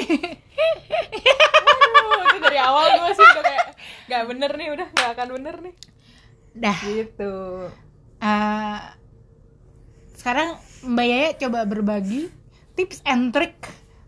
Aduh, 1.61 2.19
itu 2.27 2.37
dari 2.43 2.59
awal 2.59 2.85
gue 2.99 3.11
sih 3.15 3.23
udah 3.23 3.43
kayak 3.43 3.67
gak 4.05 4.23
bener 4.27 4.51
nih 4.53 4.67
udah 4.75 4.87
gak 4.91 5.09
akan 5.15 5.27
bener 5.39 5.55
nih. 5.63 5.75
Dah. 6.51 6.77
Gitu. 6.83 7.33
Eh, 8.19 8.79
sekarang 10.13 10.59
Mbak 10.83 11.05
Yaya 11.07 11.29
coba 11.39 11.59
berbagi 11.63 12.27
tips 12.75 12.99
and 13.07 13.31
trick 13.31 13.55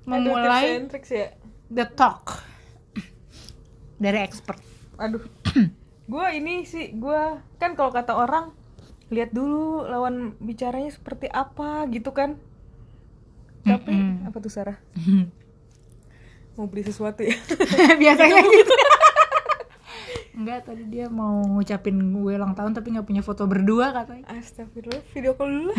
memulai 0.04 0.44
Aduh, 0.44 0.52
tips 0.60 0.76
and 0.76 0.88
tricks 0.92 1.12
ya. 1.12 1.28
the 1.72 1.86
talk 1.88 2.44
dari 3.96 4.20
expert. 4.20 4.60
aduh. 4.94 5.24
Gue 6.12 6.28
ini 6.36 6.68
sih 6.68 6.92
gue 6.94 7.22
kan 7.56 7.80
kalau 7.80 7.90
kata 7.90 8.12
orang 8.12 8.52
lihat 9.14 9.30
dulu 9.32 9.86
lawan 9.86 10.34
bicaranya 10.42 10.90
seperti 10.90 11.30
apa 11.30 11.86
gitu 11.94 12.10
kan 12.12 12.36
tapi 13.64 13.94
Mm-mm. 13.96 14.28
apa 14.28 14.38
tuh 14.42 14.52
Sarah 14.52 14.78
mau 16.58 16.70
beli 16.70 16.86
sesuatu 16.86 17.26
ya 17.26 17.34
Biasanya 18.02 18.42
gitu. 18.46 18.74
Enggak, 20.38 20.66
tadi 20.66 20.84
dia 20.90 21.10
mau 21.14 21.46
ngucapin 21.46 21.94
gue 21.94 22.34
ulang 22.34 22.58
tahun 22.58 22.74
tapi 22.74 22.90
nggak 22.90 23.06
punya 23.06 23.22
foto 23.22 23.46
berdua 23.46 23.94
katanya. 23.94 24.26
Astagfirullah 24.34 25.06
video 25.14 25.38
call 25.38 25.50
dulu. 25.50 25.72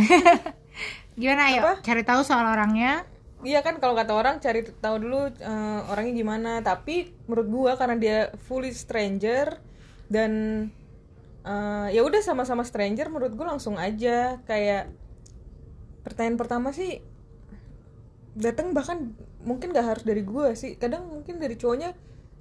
Gimana 1.18 1.50
ayo 1.50 1.60
Apa? 1.66 1.74
cari 1.82 2.02
tahu 2.06 2.22
soal 2.22 2.46
orangnya. 2.46 3.02
Iya 3.42 3.60
kan 3.66 3.82
kalau 3.82 3.98
kata 3.98 4.14
orang 4.14 4.38
cari 4.38 4.62
tahu 4.62 4.96
dulu 5.02 5.26
eh, 5.36 5.80
orangnya 5.90 6.14
gimana 6.14 6.50
tapi 6.62 7.10
menurut 7.26 7.48
gua 7.50 7.72
karena 7.74 7.96
dia 7.98 8.18
fully 8.46 8.70
stranger 8.70 9.58
dan 10.06 10.30
eh, 11.44 11.88
ya 11.90 12.00
udah 12.00 12.20
sama-sama 12.20 12.62
stranger 12.62 13.06
menurut 13.06 13.32
gua 13.32 13.52
langsung 13.52 13.76
aja 13.76 14.40
kayak 14.42 14.88
pertanyaan 16.00 16.36
pertama 16.36 16.68
sih 16.70 17.00
datang 18.34 18.72
bahkan 18.72 19.14
mungkin 19.40 19.70
gak 19.70 19.86
harus 19.86 20.02
dari 20.02 20.20
gua 20.20 20.52
sih 20.52 20.74
kadang 20.74 21.06
mungkin 21.06 21.38
dari 21.38 21.54
cowoknya 21.54 21.94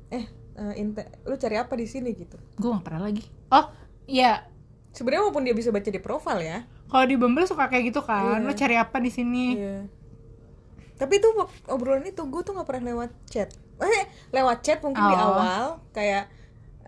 eh 0.10 0.26
eh, 0.54 0.74
inte- 0.76 1.10
lu 1.24 1.36
cari 1.36 1.56
apa 1.56 1.74
di 1.74 1.86
sini 1.86 2.13
gitu 2.13 2.38
Gue 2.54 2.70
nggak 2.70 2.86
pernah 2.86 3.04
lagi. 3.04 3.26
Oh, 3.50 3.66
iya. 4.06 4.46
sebenarnya 4.89 5.22
walaupun 5.24 5.42
dia 5.42 5.54
bisa 5.54 5.70
baca 5.70 5.86
di 5.86 5.98
profil 5.98 6.38
ya 6.39 6.66
Kalau 6.86 7.06
di 7.08 7.18
Bumble 7.18 7.42
suka 7.44 7.66
kayak 7.66 7.89
gitu 7.89 8.02
kan. 8.02 8.38
Iya. 8.38 8.46
Lo 8.46 8.54
cari 8.54 8.76
apa 8.78 8.98
di 8.98 9.10
sini? 9.10 9.46
Iya. 9.58 9.78
Tapi 10.94 11.18
itu 11.18 11.26
obrolan 11.66 12.06
itu 12.06 12.22
gue 12.22 12.42
tuh 12.42 12.54
nggak 12.54 12.68
pernah 12.68 12.84
lewat 12.92 13.10
chat. 13.28 13.50
Eh, 13.82 14.06
lewat 14.30 14.62
chat 14.62 14.80
mungkin 14.80 15.02
di 15.04 15.16
Oh. 15.16 15.34
awal 15.34 15.66
kayak 15.89 16.30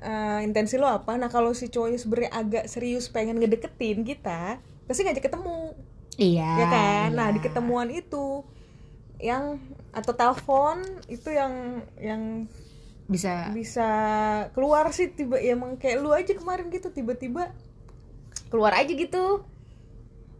eh, 0.01 0.39
intensi 0.43 0.75
lo 0.75 0.87
apa. 0.89 1.15
Nah 1.15 1.29
kalau 1.31 1.51
si 1.53 1.71
cowoknya 1.71 1.99
sebenarnya 1.99 2.31
agak 2.33 2.65
serius 2.67 3.07
pengen 3.07 3.39
ngedeketin 3.39 4.03
kita, 4.03 4.59
pasti 4.89 5.03
ngajak 5.05 5.31
ketemu, 5.31 5.75
Iya. 6.15 6.49
ya 6.59 6.65
kan? 6.71 7.09
Nah 7.15 7.27
iya. 7.31 7.35
di 7.35 7.39
ketemuan 7.43 7.89
itu 7.91 8.43
yang 9.19 9.59
atau 9.95 10.11
telepon 10.11 10.83
itu 11.07 11.31
yang 11.31 11.79
yang 11.95 12.51
bisa 13.07 13.53
bisa 13.53 13.89
keluar 14.57 14.89
sih 14.91 15.13
tiba 15.13 15.37
ya 15.37 15.53
emang 15.53 15.77
kayak 15.77 16.01
lu 16.01 16.09
aja 16.11 16.33
kemarin 16.33 16.67
gitu 16.73 16.89
tiba-tiba 16.89 17.53
keluar 18.49 18.73
aja 18.73 18.89
gitu 18.91 19.45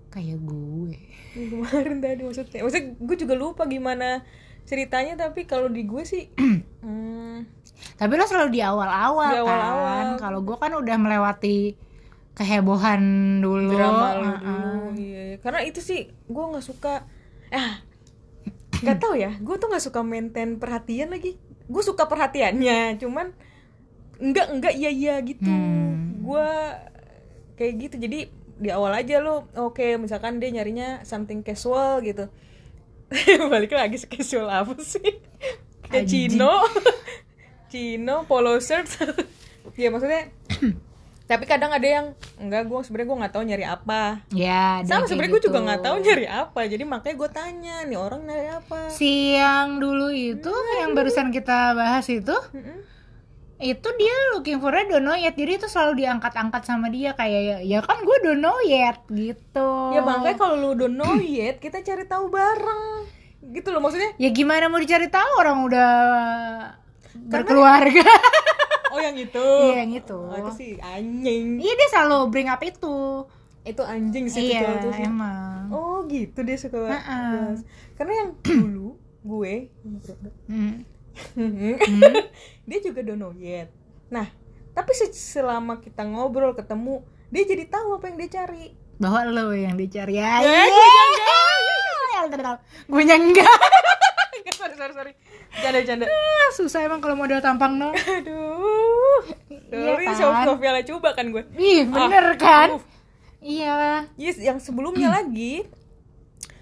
kayak 0.10 0.42
gue 0.42 0.98
kemarin 1.36 2.02
tadi 2.02 2.26
maksudnya 2.26 2.66
maksudnya 2.66 2.88
gue 2.98 3.16
juga 3.22 3.36
lupa 3.38 3.64
gimana 3.70 4.26
ceritanya 4.66 5.14
tapi 5.14 5.46
kalau 5.46 5.70
di 5.70 5.86
gue 5.86 6.04
sih 6.04 6.32
tapi 7.96 8.14
lo 8.20 8.26
selalu 8.28 8.50
di 8.52 8.62
awal-awal 8.64 9.32
Di 9.32 9.42
kan. 9.44 10.08
Kalau 10.20 10.40
gue 10.44 10.58
kan 10.60 10.72
udah 10.76 10.96
melewati 11.00 11.76
kehebohan 12.36 13.04
dulu. 13.40 13.72
Drama 13.72 14.08
uh-uh. 14.12 14.20
dulu 14.20 15.00
iya 15.00 15.22
iya. 15.34 15.38
karena 15.40 15.64
itu 15.64 15.80
sih 15.80 16.12
gue 16.12 16.44
nggak 16.44 16.66
suka. 16.66 17.08
Ah 17.52 17.80
nggak 18.84 18.98
tahu 19.00 19.16
ya. 19.16 19.32
Gue 19.40 19.56
tuh 19.56 19.72
nggak 19.72 19.84
suka 19.84 20.04
maintain 20.04 20.60
perhatian 20.60 21.16
lagi. 21.16 21.40
Gue 21.72 21.84
suka 21.84 22.06
perhatiannya 22.12 23.00
cuman 23.00 23.32
enggak 24.20 24.48
enggak 24.52 24.74
iya 24.76 24.92
iya 24.92 25.16
gitu. 25.24 25.48
Hmm. 25.48 26.20
gue 26.24 26.50
kayak 27.56 27.74
gitu. 27.80 27.96
Jadi 28.02 28.20
di 28.56 28.70
awal 28.72 28.96
aja 28.96 29.20
lo 29.20 29.52
oke 29.56 30.00
misalkan 30.00 30.40
dia 30.40 30.52
nyarinya 30.52 31.04
something 31.08 31.44
casual 31.44 32.04
gitu. 32.04 32.28
Balik 33.52 33.72
lagi 33.72 33.96
casual 34.04 34.52
apa 34.52 34.76
sih? 34.84 35.24
Kayak 35.88 36.08
Anjing. 36.08 36.36
Cino 37.76 38.24
polo 38.24 38.56
shirt. 38.64 38.88
Ya 39.76 39.92
maksudnya 39.92 40.32
tapi 41.30 41.44
kadang 41.44 41.74
ada 41.74 41.84
yang 41.84 42.06
enggak 42.40 42.64
gue 42.64 42.80
sebenarnya 42.86 43.10
gue 43.12 43.18
nggak 43.20 43.34
tahu 43.36 43.44
nyari 43.44 43.66
apa. 43.68 44.24
Ya 44.32 44.80
sama 44.88 45.04
sebenarnya 45.04 45.36
gue 45.36 45.44
juga 45.44 45.60
gitu. 45.60 45.66
nggak 45.68 45.82
tahu 45.84 45.96
nyari 46.00 46.26
apa 46.32 46.60
jadi 46.64 46.84
makanya 46.88 47.16
gue 47.20 47.30
tanya 47.36 47.76
nih 47.84 47.98
orang 48.00 48.22
nyari 48.24 48.48
apa? 48.56 48.88
Si 48.88 49.36
yang 49.36 49.84
dulu 49.84 50.16
itu 50.16 50.54
yang 50.80 50.96
barusan 50.96 51.34
kita 51.36 51.76
bahas 51.76 52.08
itu 52.08 52.32
Mm-mm. 52.32 52.80
itu 53.60 53.90
dia 54.00 54.16
looking 54.32 54.64
for 54.64 54.72
a 54.72 54.80
don't 54.88 55.04
know 55.04 55.18
yet 55.18 55.36
jadi 55.36 55.60
itu 55.60 55.68
selalu 55.68 56.08
diangkat-angkat 56.08 56.62
sama 56.64 56.88
dia 56.88 57.12
kayak 57.12 57.42
ya, 57.44 57.58
ya 57.60 57.80
kan 57.84 58.00
gue 58.00 58.18
don't 58.24 58.40
know 58.40 58.56
yet 58.64 59.04
gitu. 59.12 59.92
Ya 59.92 60.08
makanya 60.08 60.40
kalau 60.40 60.56
lu 60.56 60.68
udah 60.80 60.88
know 60.88 61.20
yet 61.20 61.60
kita 61.60 61.84
cari 61.84 62.08
tahu 62.08 62.32
bareng. 62.32 63.12
Gitu 63.52 63.68
loh 63.76 63.84
maksudnya. 63.84 64.16
Ya 64.16 64.32
gimana 64.32 64.72
mau 64.72 64.80
dicari 64.80 65.12
tahu? 65.12 65.32
Orang 65.42 65.68
udah 65.68 65.92
berkeluarga. 67.18 68.04
Oh 68.96 69.02
yang 69.04 69.20
itu? 69.20 69.44
Iya 69.44 69.84
yang 69.84 69.92
itu. 69.92 70.16
Oh, 70.16 70.40
itu 70.40 70.52
sih 70.56 70.72
anjing. 70.80 71.60
Iya 71.60 71.74
dia 71.76 71.88
selalu 71.92 72.32
bring 72.32 72.48
up 72.48 72.64
itu. 72.64 73.28
Itu 73.60 73.84
anjing 73.84 74.32
sih 74.32 74.56
iya 74.56 74.80
itu 74.80 74.88
sih. 74.90 75.04
emang. 75.04 75.68
Oh 75.68 76.08
gitu 76.08 76.40
dia 76.40 76.56
suka 76.56 76.80
Ha-ha. 76.80 76.96
bahas. 76.96 77.60
karena 78.00 78.14
yang 78.16 78.30
dulu 78.64 78.96
gue 79.20 79.68
Hmm. 80.48 80.88
dia 82.64 82.80
juga 82.80 83.04
don't 83.04 83.20
know 83.20 83.36
yet. 83.36 83.68
Nah 84.08 84.32
tapi 84.72 84.92
se- 84.92 85.12
selama 85.12 85.84
kita 85.84 86.08
ngobrol 86.08 86.56
ketemu 86.56 87.04
dia 87.28 87.44
jadi 87.44 87.68
tahu 87.68 88.00
apa 88.00 88.08
yang 88.08 88.18
dia 88.18 88.32
cari. 88.32 88.80
Bahwa 88.96 89.28
lo 89.28 89.52
yang 89.52 89.76
dicari 89.76 90.24
ya 90.24 90.40
Eh, 90.40 90.72
gue 92.88 93.04
enggak 93.04 93.52
sorry 94.56 94.76
sorry 94.78 94.94
sorry 94.96 95.14
canda 95.56 95.80
canda 95.82 96.06
Ah, 96.06 96.50
susah 96.52 96.84
emang 96.84 97.00
kalau 97.00 97.16
modal 97.16 97.40
tampang 97.40 97.76
no 97.76 97.90
aduh 98.16 99.22
Iya 99.66 99.82
sorry 99.88 100.06
kan? 100.06 100.16
Sof 100.16 100.36
Sofia 100.46 100.82
coba 100.86 101.10
kan 101.12 101.26
gue 101.30 101.44
ih 101.56 101.84
bener 101.86 102.26
Ah, 102.26 102.38
kan 102.38 102.68
aduh. 102.72 102.84
iya 103.40 104.06
Yes, 104.16 104.38
yang 104.38 104.58
sebelumnya 104.58 105.12
lagi 105.18 105.64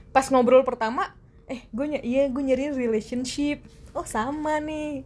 pas 0.09 0.29
ngobrol 0.29 0.61
pertama, 0.61 1.09
eh 1.47 1.65
gue 1.67 1.85
ny 1.87 1.97
iya 1.99 2.29
gue 2.29 2.37
nyari 2.39 2.69
relationship. 2.69 3.65
Oh 3.91 4.05
sama 4.05 4.57
nih, 4.57 5.01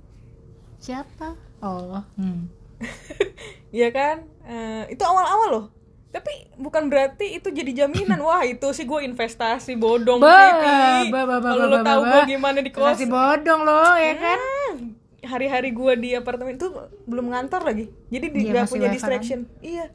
siapa 0.78 1.32
oh 1.60 2.04
hmm. 2.16 2.52
Iya 3.72 3.88
kan? 3.90 4.28
Eh, 4.44 4.84
itu 4.92 5.00
awal-awal 5.02 5.48
loh. 5.50 5.66
Tapi 6.08 6.32
bukan 6.56 6.88
berarti 6.88 7.36
itu 7.36 7.52
jadi 7.52 7.86
jaminan. 7.86 8.24
Wah 8.24 8.42
itu 8.42 8.66
sih 8.72 8.88
gue 8.88 9.04
investasi 9.04 9.76
bodong 9.76 10.24
Ba, 10.24 10.32
sih, 10.32 10.52
Pi. 10.56 11.12
ba, 11.12 11.22
ba, 11.28 11.38
ba, 11.44 11.50
Kalau 11.52 11.66
lo 11.68 11.78
tahu 11.84 12.02
gue 12.04 12.22
gimana 12.32 12.60
di 12.64 12.72
kos. 12.72 13.00
Bodong 13.04 13.62
lo 13.68 13.94
ya 13.96 14.14
kan 14.16 14.40
Hmm, 14.40 14.76
Hari-hari 15.22 15.76
gue 15.76 15.94
di 16.00 16.10
apartemen 16.16 16.56
itu 16.56 16.72
belum 17.04 17.32
ngantor 17.32 17.62
lagi. 17.64 17.92
Jadi 18.08 18.26
di, 18.32 18.40
Iya, 18.48 18.64
gak 18.64 18.72
punya 18.72 18.88
WFH 18.88 18.96
distraction. 18.96 19.40
Iya. 19.60 19.92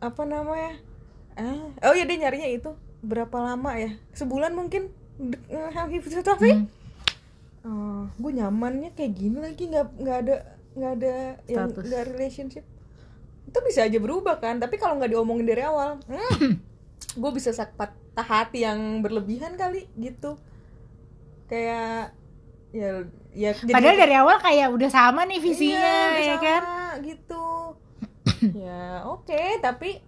Apa 0.00 0.22
namanya? 0.24 0.80
Ah, 1.36 1.68
oh 1.84 1.92
iya 1.92 2.08
dia 2.08 2.16
nyarinya 2.16 2.48
itu 2.48 2.70
berapa 3.04 3.36
lama 3.36 3.76
ya? 3.76 3.92
Sebulan 4.16 4.56
mungkin. 4.56 4.88
Satu 6.08 6.36
hari. 6.36 6.52
Hmm. 6.56 6.66
Oh, 7.66 8.02
gue 8.16 8.32
nyamannya 8.32 8.94
kayak 8.94 9.12
gini 9.12 9.42
lagi 9.42 9.66
nggak 9.66 9.86
nggak 9.98 10.16
ada 10.22 10.36
nggak 10.76 10.92
ada 11.02 11.14
yang 11.50 11.66
nggak 11.66 12.04
relationship 12.14 12.62
itu 13.46 13.58
bisa 13.62 13.80
aja 13.82 13.96
berubah 13.96 14.36
kan. 14.36 14.58
Tapi 14.58 14.76
kalau 14.76 14.96
nggak 14.96 15.10
diomongin 15.10 15.46
dari 15.46 15.62
awal 15.62 15.98
hmm, 16.02 16.52
gue 17.20 17.30
bisa 17.32 17.50
sak 17.50 17.74
patah 17.74 17.96
hati 18.22 18.62
yang 18.62 18.78
berlebihan 19.00 19.54
kali 19.54 19.86
gitu. 19.94 20.36
Kayak 21.46 22.12
ya 22.70 23.06
ya 23.32 23.50
jadi- 23.54 23.72
padahal 23.72 23.96
dari 23.96 24.14
awal 24.14 24.36
kayak 24.38 24.68
udah 24.68 24.90
sama 24.90 25.22
nih 25.24 25.38
visinya 25.38 25.78
Iya, 25.78 26.02
udah 26.10 26.18
ya 26.18 26.26
sama, 26.28 26.42
kan 26.42 26.62
gitu. 27.02 27.46
Ya 28.66 28.84
oke 29.06 29.40
tapi 29.60 30.02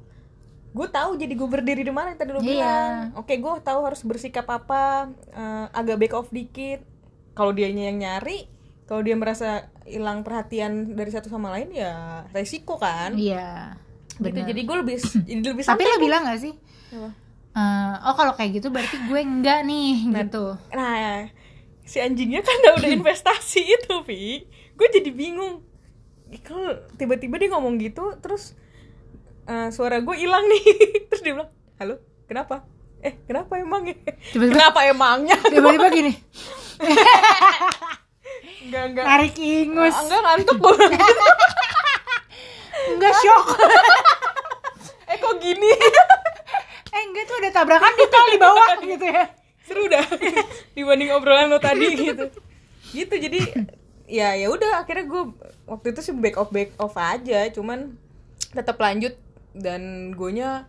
gue 0.68 0.88
tahu 0.90 1.16
jadi 1.16 1.32
gue 1.32 1.48
berdiri 1.48 1.80
di 1.80 1.90
mana 1.90 2.12
yang 2.12 2.20
tadi 2.20 2.30
lo 2.30 2.38
Iya. 2.38 2.44
bilang. 2.44 2.94
Oke 3.16 3.34
gue 3.34 3.52
tahu 3.58 3.80
harus 3.82 4.02
bersikap 4.02 4.44
apa 4.46 5.06
eh, 5.28 5.66
agak 5.72 5.96
back 5.98 6.14
off 6.14 6.28
dikit. 6.28 6.82
Kalau 7.32 7.54
dianya 7.54 7.88
yang 7.88 7.98
nyari 7.98 8.50
kalau 8.88 9.04
dia 9.04 9.14
merasa 9.14 9.48
hilang 9.84 10.24
perhatian 10.24 10.96
dari 10.96 11.12
satu 11.12 11.28
sama 11.28 11.52
lain 11.52 11.68
ya 11.70 12.24
resiko 12.32 12.80
kan? 12.80 13.12
Iya 13.14 13.76
gitu 14.18 14.34
jadi 14.34 14.60
gue 14.64 14.76
lebih 14.80 14.96
jadi 15.28 15.40
lebih 15.46 15.62
tapi 15.62 15.84
lo 15.84 15.96
bilang 16.00 16.24
gak 16.24 16.40
sih? 16.40 16.54
Apa? 16.90 17.10
Eh, 17.48 17.94
oh 18.02 18.14
kalau 18.14 18.32
kayak 18.32 18.50
gitu 18.56 18.68
berarti 18.68 18.96
gue 19.04 19.20
enggak 19.20 19.62
nih 19.62 20.08
gitu. 20.08 20.54
nah 20.70 21.26
si 21.82 21.98
anjingnya 21.98 22.40
kan 22.40 22.54
udah 22.56 22.72
udah 22.78 22.90
investasi 22.98 23.62
itu 23.62 23.94
Vi 24.02 24.42
gue 24.72 24.88
jadi 24.88 25.10
bingung. 25.10 25.62
Kalau 26.40 26.76
tiba-tiba 26.94 27.36
dia 27.36 27.50
ngomong 27.50 27.76
gitu 27.76 28.16
terus 28.18 28.52
eh, 29.44 29.68
suara 29.68 29.98
gue 29.98 30.14
hilang 30.14 30.44
nih. 30.44 30.64
Terus 31.08 31.20
dia 31.20 31.32
bilang 31.34 31.50
halo 31.76 31.98
kenapa? 32.24 32.62
Eh 32.98 33.16
kenapa 33.24 33.56
emang 33.56 33.86
ya? 33.86 33.96
Tiba-tiba- 34.28 34.54
kenapa 34.54 34.80
emangnya? 34.84 35.36
tiba-tiba 35.40 35.86
gini 35.88 36.12
enggak 38.64 38.84
enggak 38.90 39.04
tarik 39.06 39.34
ingus. 39.38 39.94
Enggak 39.94 40.20
ngantuk 40.24 40.56
gue 40.58 40.86
enggak 42.96 43.14
shock 43.22 43.46
eh 45.10 45.16
kok 45.16 45.34
gini? 45.40 45.72
Eh 46.88 47.02
enggak 47.04 47.24
tuh 47.28 47.36
ada 47.44 47.50
tabrakan 47.52 47.92
di 47.94 48.06
tol 48.08 48.26
di 48.32 48.38
bawah 48.40 48.68
gitu 48.80 49.06
ya. 49.06 49.24
Seru 49.62 49.84
dah. 49.92 50.02
Dibanding 50.72 51.12
obrolan 51.12 51.52
lo 51.52 51.60
tadi 51.60 51.84
gitu. 51.94 52.32
Gitu 52.90 53.14
jadi 53.14 53.40
ya 54.08 54.32
ya 54.34 54.48
udah 54.48 54.82
akhirnya 54.82 55.04
gue 55.04 55.22
waktu 55.68 55.92
itu 55.92 56.00
sih 56.00 56.14
back 56.16 56.40
off 56.40 56.48
back 56.48 56.72
off 56.80 56.96
aja 56.96 57.44
cuman 57.52 57.92
tetap 58.56 58.80
lanjut 58.80 59.12
dan 59.52 60.16
gue 60.16 60.30
nya 60.32 60.64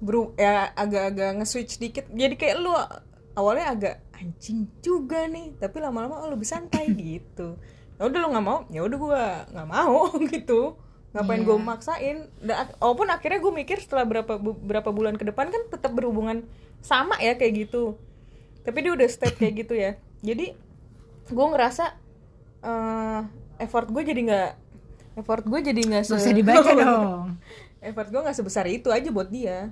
bro 0.00 0.32
ya 0.40 0.72
agak-agak 0.76 1.40
nge-switch 1.40 1.80
dikit. 1.80 2.08
Jadi 2.12 2.34
kayak 2.36 2.56
lu 2.60 2.72
awalnya 3.36 3.66
agak 3.72 3.94
anjing 4.14 4.70
juga 4.78 5.26
nih 5.26 5.56
tapi 5.56 5.78
lama-lama 5.78 6.20
oh, 6.20 6.30
lebih 6.30 6.44
santai 6.44 6.90
gitu. 7.14 7.58
Ya 7.94 8.02
udah 8.04 8.18
lu 8.18 8.28
nggak 8.30 8.46
mau 8.46 8.58
ya 8.68 8.80
udah 8.82 8.98
gue 8.98 9.22
nggak 9.52 9.68
mau 9.68 9.98
gitu. 10.32 10.60
Ngapain 11.14 11.40
Iya. 11.40 11.46
gue 11.46 11.56
maksain 11.56 12.16
dan 12.42 12.74
walaupun 12.76 13.06
akhirnya 13.06 13.38
gue 13.38 13.52
mikir 13.54 13.78
setelah 13.78 14.02
berapa 14.02 14.34
bu- 14.34 14.58
berapa 14.58 14.90
bulan 14.90 15.14
ke 15.14 15.22
depan 15.24 15.46
kan 15.46 15.62
tetap 15.68 15.94
berhubungan 15.94 16.42
sama 16.80 17.14
ya 17.18 17.34
kayak 17.34 17.66
gitu. 17.66 17.94
Tapi 18.62 18.82
dia 18.82 18.92
udah 18.92 19.06
step 19.06 19.34
kayak 19.34 19.62
gitu 19.62 19.74
ya. 19.74 19.94
Jadi 20.20 20.58
gue 21.24 21.46
ngerasa 21.46 21.94
eh, 22.60 23.20
effort 23.58 23.86
gue 23.86 24.02
jadi 24.02 24.20
nggak 24.20 24.50
effort 25.14 25.44
gue 25.44 25.60
jadi 25.62 25.80
nggak 25.80 26.04
Gak 26.04 26.18
usah 26.18 26.34
dibaca 26.34 26.70
dong. 26.82 27.38
Effort 27.78 28.08
gue 28.10 28.20
nggak 28.20 28.34
sebesar 28.34 28.66
itu 28.66 28.90
aja 28.90 29.06
buat 29.08 29.30
dia. 29.30 29.70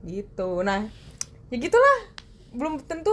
Gitu. 0.00 0.62
Nah 0.62 0.86
ya 1.50 1.56
gitulah. 1.58 1.98
Belum 2.48 2.78
tentu 2.78 3.10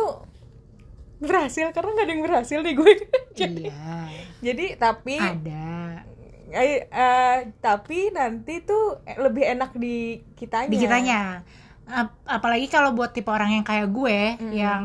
berhasil 1.18 1.72
karena 1.72 1.90
nggak 1.92 2.06
ada 2.06 2.14
yang 2.14 2.24
berhasil 2.24 2.60
nih 2.60 2.74
gue. 2.74 2.92
Jadi, 3.40 3.66
iya. 3.68 4.00
jadi 4.40 4.66
tapi 4.76 5.16
ada. 5.16 6.04
Eh, 6.48 6.88
eh, 6.88 7.38
tapi 7.60 8.10
nanti 8.10 8.62
tuh 8.62 8.96
lebih 9.18 9.44
enak 9.46 9.76
di 9.76 9.98
kitanya. 10.34 10.72
Di 10.72 10.78
kitanya. 10.78 11.20
Ap- 11.86 12.24
apalagi 12.26 12.66
kalau 12.66 12.92
buat 12.92 13.12
tipe 13.12 13.28
orang 13.28 13.52
yang 13.54 13.64
kayak 13.64 13.88
gue 13.88 14.18
yang 14.52 14.84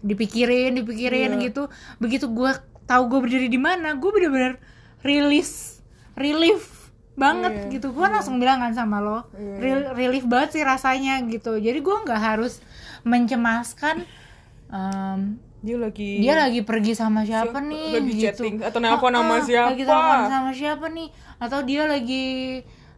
dipikirin 0.00 0.74
dipikirin 0.74 1.34
Iya. 1.34 1.42
gitu. 1.44 1.62
Begitu 1.98 2.26
gue 2.28 2.50
tahu 2.84 3.02
gue 3.08 3.18
berdiri 3.20 3.46
di 3.46 3.58
mana 3.58 3.94
gue 3.94 4.10
bener-bener 4.10 4.58
rilis 5.00 5.82
relief 6.14 6.90
banget 7.12 7.68
Iya, 7.68 7.70
gitu. 7.72 7.90
Gue 7.90 8.06
langsung 8.06 8.38
bilang 8.38 8.58
kan 8.58 8.72
sama 8.72 8.98
lo 8.98 9.26
Iya. 9.32 9.56
Rel- 9.58 9.90
relief 9.94 10.24
banget 10.24 10.54
sih 10.54 10.62
rasanya 10.62 11.22
gitu. 11.26 11.58
Jadi 11.58 11.78
gue 11.78 11.96
nggak 11.98 12.20
harus 12.20 12.58
mencemaskan 13.02 14.06
em, 14.68 15.20
dia 15.58 15.76
lagi 15.78 16.18
dia 16.18 16.34
lagi 16.34 16.60
pergi 16.60 16.92
sama 16.92 17.22
siapa, 17.22 17.54
Siapa? 17.54 17.60
nih 17.62 17.90
Lagi 17.94 18.12
gitu. 18.12 18.22
chatting 18.42 18.56
atau 18.60 18.78
nelpon 18.78 19.12
sama 19.12 19.34
Ah, 19.34 19.40
siapa. 19.40 19.68
lagi 19.70 19.82
telepon 19.84 20.18
sama 20.26 20.50
siapa 20.52 20.86
nih 20.88 21.08
atau 21.38 21.58
dia 21.62 21.82
lagi 21.84 22.26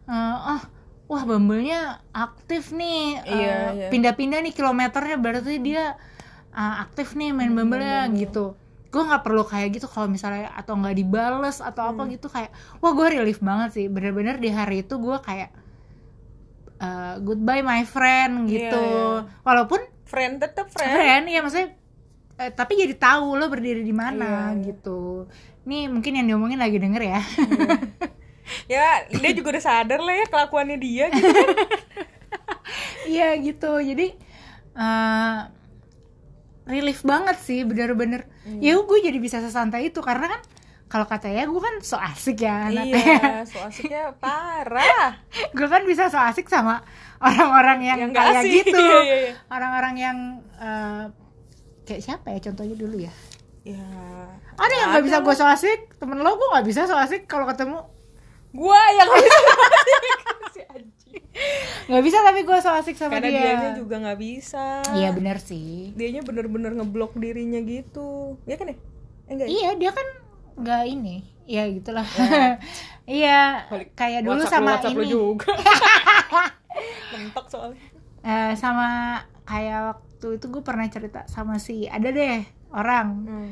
eh, 0.05 0.35
ah 0.49 0.61
wah 1.05 1.23
bumble-nya 1.23 1.79
aktif 2.09 2.71
nih 2.71 3.21
eh, 3.21 3.33
Iya, 3.35 3.57
iya. 3.71 3.87
pindah-pindah 3.89 4.41
nih 4.41 4.51
kilometernya 4.51 5.17
berarti 5.17 5.55
dia 5.59 5.93
ah, 6.49 6.81
aktif 6.81 7.13
nih 7.13 7.29
main 7.29 7.49
Hmm, 7.49 7.57
bumble-nya 7.59 8.09
gitu 8.11 8.57
gue 8.89 9.03
nggak 9.03 9.21
perlu 9.21 9.43
kayak 9.43 9.75
gitu 9.75 9.85
kalau 9.85 10.07
misalnya 10.07 10.49
atau 10.49 10.73
nggak 10.73 10.95
dibales 10.95 11.59
atau 11.59 11.83
apa 11.85 12.01
Hmm. 12.01 12.11
gitu 12.11 12.25
kayak 12.25 12.49
wah 12.79 12.91
gue 12.91 13.07
relief 13.11 13.43
banget 13.43 13.69
sih 13.73 13.85
bener-bener 13.85 14.39
di 14.39 14.49
hari 14.49 14.81
itu 14.81 14.95
gue 14.95 15.17
kayak 15.19 15.51
eh, 16.77 17.15
goodbye 17.19 17.61
my 17.61 17.83
friend 17.83 18.47
gitu 18.47 18.73
Iya, 18.73 19.21
iya. 19.21 19.39
walaupun 19.41 19.79
friend 20.15 20.33
tetap 20.39 20.65
friend. 20.71 20.95
Friend 20.95 21.25
ya 21.27 21.39
maksudnya 21.39 21.69
eh, 22.35 22.51
tapi 22.51 22.73
jadi 22.75 22.95
tahu 22.95 23.35
lo 23.35 23.45
berdiri 23.45 23.79
di 23.79 23.91
mana 23.91 24.49
Iya, 24.49 24.55
iya. 24.55 24.65
gitu. 24.65 25.27
Nih 25.63 25.85
mungkin 25.85 26.15
yang 26.15 26.25
diomongin 26.25 26.57
lagi 26.57 26.79
denger 26.79 27.03
ya. 27.03 27.19
Ya 28.65 29.03
dia 29.09 29.31
juga 29.33 29.57
udah 29.57 29.63
sadar 29.63 29.99
lah 29.99 30.13
ya 30.13 30.25
kelakuannya 30.25 30.77
dia 30.77 31.09
gitu 31.09 31.27
iya 33.11 33.33
gitu. 33.37 33.71
Jadi 33.77 34.13
eh 34.75 35.37
relief 36.65 37.01
banget 37.01 37.37
sih 37.39 37.61
bener-bener 37.61 38.25
Hmm. 38.45 38.61
ya 38.61 38.77
gue 38.77 38.99
jadi 39.01 39.17
bisa 39.17 39.41
sesantai 39.41 39.89
itu 39.89 39.97
karena 39.99 40.29
kan 40.29 40.41
kalau 40.95 41.11
kata 41.11 41.27
ya 41.27 41.43
gue 41.43 41.59
kan 41.59 41.75
so 41.83 41.99
asik 41.99 42.47
ya 42.47 42.71
iya 42.71 43.43
so 43.43 43.59
asiknya 43.59 44.15
parah. 44.23 45.19
Gue 45.51 45.67
kan 45.67 45.83
bisa 45.83 46.07
so 46.07 46.15
asik 46.15 46.47
sama 46.47 46.79
orang-orang 47.19 47.83
yang, 47.83 47.97
Yang 47.99 48.11
kayak 48.15 48.39
asik, 48.39 48.51
gitu. 48.63 48.79
Iya, 48.79 48.99
iya, 49.03 49.15
iya. 49.27 49.31
orang-orang 49.51 49.95
yang 49.99 50.17
eh, 50.55 51.03
kayak 51.83 51.99
siapa 51.99 52.31
ya 52.31 52.39
contohnya 52.47 52.79
dulu 52.79 52.95
ya? 53.03 53.11
Ya 53.67 53.83
ada 54.55 54.71
yang 54.71 54.87
nggak 54.95 55.03
bisa 55.03 55.19
gue 55.19 55.35
so 55.35 55.43
asik? 55.43 55.99
Temen 55.99 56.15
lo 56.23 56.31
gue 56.39 56.47
nggak 56.55 56.63
bisa 56.63 56.87
so 56.87 56.95
asik 56.95 57.27
kalau 57.27 57.43
ketemu. 57.43 57.83
Gua 58.55 58.79
yang 58.95 59.11
gak 59.11 59.19
bisa 59.19 59.39
nggak 61.91 62.03
bisa 62.07 62.17
tapi 62.23 62.39
gue 62.47 62.57
so 62.63 62.71
asik 62.71 62.95
sama 62.95 63.19
karena 63.19 63.35
dia. 63.35 63.41
dianya 63.43 63.71
juga 63.75 63.99
nggak 63.99 64.19
bisa. 64.23 64.79
Iya 64.95 65.11
bener 65.11 65.43
sih. 65.43 65.91
Dianya 65.91 66.23
bener-bener 66.23 66.71
ngeblok 66.71 67.19
dirinya 67.19 67.59
gitu. 67.67 68.39
Ya 68.47 68.55
kan 68.55 68.71
ya? 68.71 68.79
Eh, 69.27 69.33
enggak 69.35 69.47
ya? 69.51 69.51
iya 69.51 69.69
dia 69.75 69.91
kan 69.91 70.07
nggak 70.59 70.83
ini. 70.89 71.15
Ya 71.45 71.69
gitulah. 71.69 72.05
Iya 73.05 73.69
Balik 73.69 73.93
kayak 73.93 74.25
dulu 74.25 74.41
WhatsApp 74.41 74.49
lu, 74.49 74.53
sama 74.57 74.69
WhatsApp 74.73 74.97
lu 74.97 75.03
ini. 75.05 75.11
juga. 75.13 75.53
Mentok 77.13 77.45
soalnya. 77.53 77.85
Eh, 78.25 78.53
sama 78.57 79.21
kayak 79.45 79.79
waktu 79.93 80.27
itu 80.41 80.45
gue 80.49 80.63
pernah 80.65 80.89
cerita 80.89 81.21
sama 81.29 81.61
si 81.61 81.85
ada 81.85 82.09
deh 82.09 82.41
orang. 82.73 83.07
Hmm. 83.29 83.49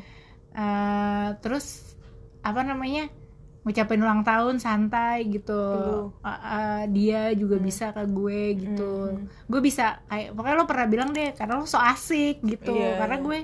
Eh, 0.58 1.28
terus 1.46 1.94
apa 2.42 2.66
namanya 2.66 3.14
ngucapin 3.62 4.02
ulang 4.02 4.26
tahun 4.26 4.58
santai 4.58 5.30
gitu. 5.30 5.54
Lu. 5.54 6.18
Eh, 6.26 6.30
eh, 6.34 6.82
dia 6.90 7.30
juga 7.38 7.62
bisa 7.62 7.94
ke 7.94 8.10
gue 8.10 8.58
gitu. 8.58 9.22
Gue 9.46 9.62
bisa 9.62 10.02
kayak 10.10 10.34
pokoknya 10.34 10.58
lo 10.58 10.66
pernah 10.66 10.88
bilang 10.90 11.10
deh 11.14 11.30
karena 11.38 11.62
lo 11.62 11.70
so 11.70 11.78
asik 11.78 12.42
gitu. 12.42 12.74
Iya, 12.74 13.06
karena 13.06 13.22
gue 13.22 13.40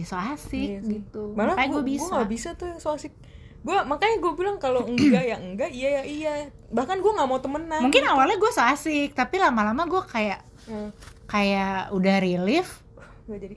ya 0.00 0.06
so 0.06 0.16
asik 0.16 0.68
Iya 0.70 0.78
sih. 0.80 0.92
gitu. 0.98 1.22
Malah 1.32 1.52
makanya 1.52 1.68
gue 1.68 1.76
gue 1.76 1.88
bisa. 1.92 2.12
gak 2.14 2.28
bisa 2.28 2.48
tuh 2.54 2.66
yang 2.66 2.78
so 2.78 2.90
asik. 2.90 3.12
Gue 3.60 3.76
makanya 3.82 4.16
gue 4.18 4.32
bilang 4.34 4.56
kalau 4.56 4.82
enggak 4.82 5.20
ya 5.22 5.36
enggak 5.38 5.70
iya 5.70 5.88
ya 5.90 6.02
iya. 6.02 6.32
Bahkan 6.68 6.96
gue 6.96 7.12
nggak 7.12 7.28
mau 7.28 7.38
temenan 7.38 7.80
mungkin 7.82 8.04
awalnya 8.04 8.34
gue 8.34 8.50
so 8.50 8.60
asik 8.60 9.12
tapi 9.12 9.36
lama-lama 9.36 9.84
gue 9.84 10.02
kayak 10.04 10.40
Hmm. 10.62 10.92
kayak 11.24 11.88
udah 11.90 12.16
relief. 12.18 12.80
Jadi 13.26 13.56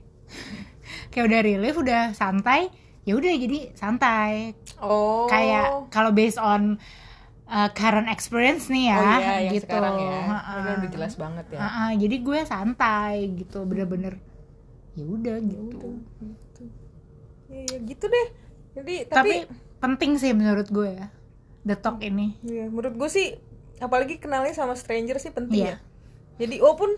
kayak 1.10 1.24
udah 1.24 1.40
relief 1.42 1.74
udah 1.74 2.02
santai 2.10 2.68
ya 3.02 3.14
udah 3.14 3.28
jadi 3.30 3.58
santai. 3.72 4.52
Oh. 4.78 5.24
Kayak 5.24 5.88
kalau 5.88 6.10
based 6.10 6.36
on 6.36 6.80
uh, 7.46 7.68
current 7.70 8.08
experience 8.08 8.66
nih 8.66 8.88
ya 8.88 8.96
oh 8.96 9.04
iya 9.14 9.36
yang 9.42 9.54
gitu. 9.54 9.68
sekarang 9.68 9.94
ya. 9.94 10.16
Ini 10.32 10.72
udah 10.74 10.90
jelas 10.90 11.14
banget 11.14 11.46
ya. 11.48 11.60
Ha-ha, 11.60 11.84
jadi 11.94 12.16
gue 12.18 12.38
santai 12.42 13.14
gitu 13.36 13.62
bener-bener 13.62 14.16
ya 14.94 15.04
udah 15.04 15.36
Ya 15.36 15.44
gitu. 15.44 15.78
udah, 15.80 15.94
gitu. 16.20 16.62
Ya, 17.46 17.60
ya 17.66 17.78
gitu 17.80 18.04
deh. 18.06 18.26
Jadi 18.74 18.94
tapi, 19.06 19.30
tapi, 19.46 19.52
penting 19.78 20.12
sih 20.16 20.32
menurut 20.32 20.66
gue 20.66 20.88
ya 20.88 21.06
the 21.62 21.74
talk 21.74 22.00
ini. 22.00 22.34
Iya, 22.40 22.66
menurut 22.66 22.94
gue 22.94 23.08
sih 23.08 23.38
apalagi 23.76 24.16
kenalnya 24.16 24.52
sama 24.52 24.74
stranger 24.74 25.18
sih 25.18 25.30
penting 25.30 25.64
Iya. 25.64 25.74
ya. 25.74 25.78
Jadi 26.36 26.58
walaupun 26.58 26.94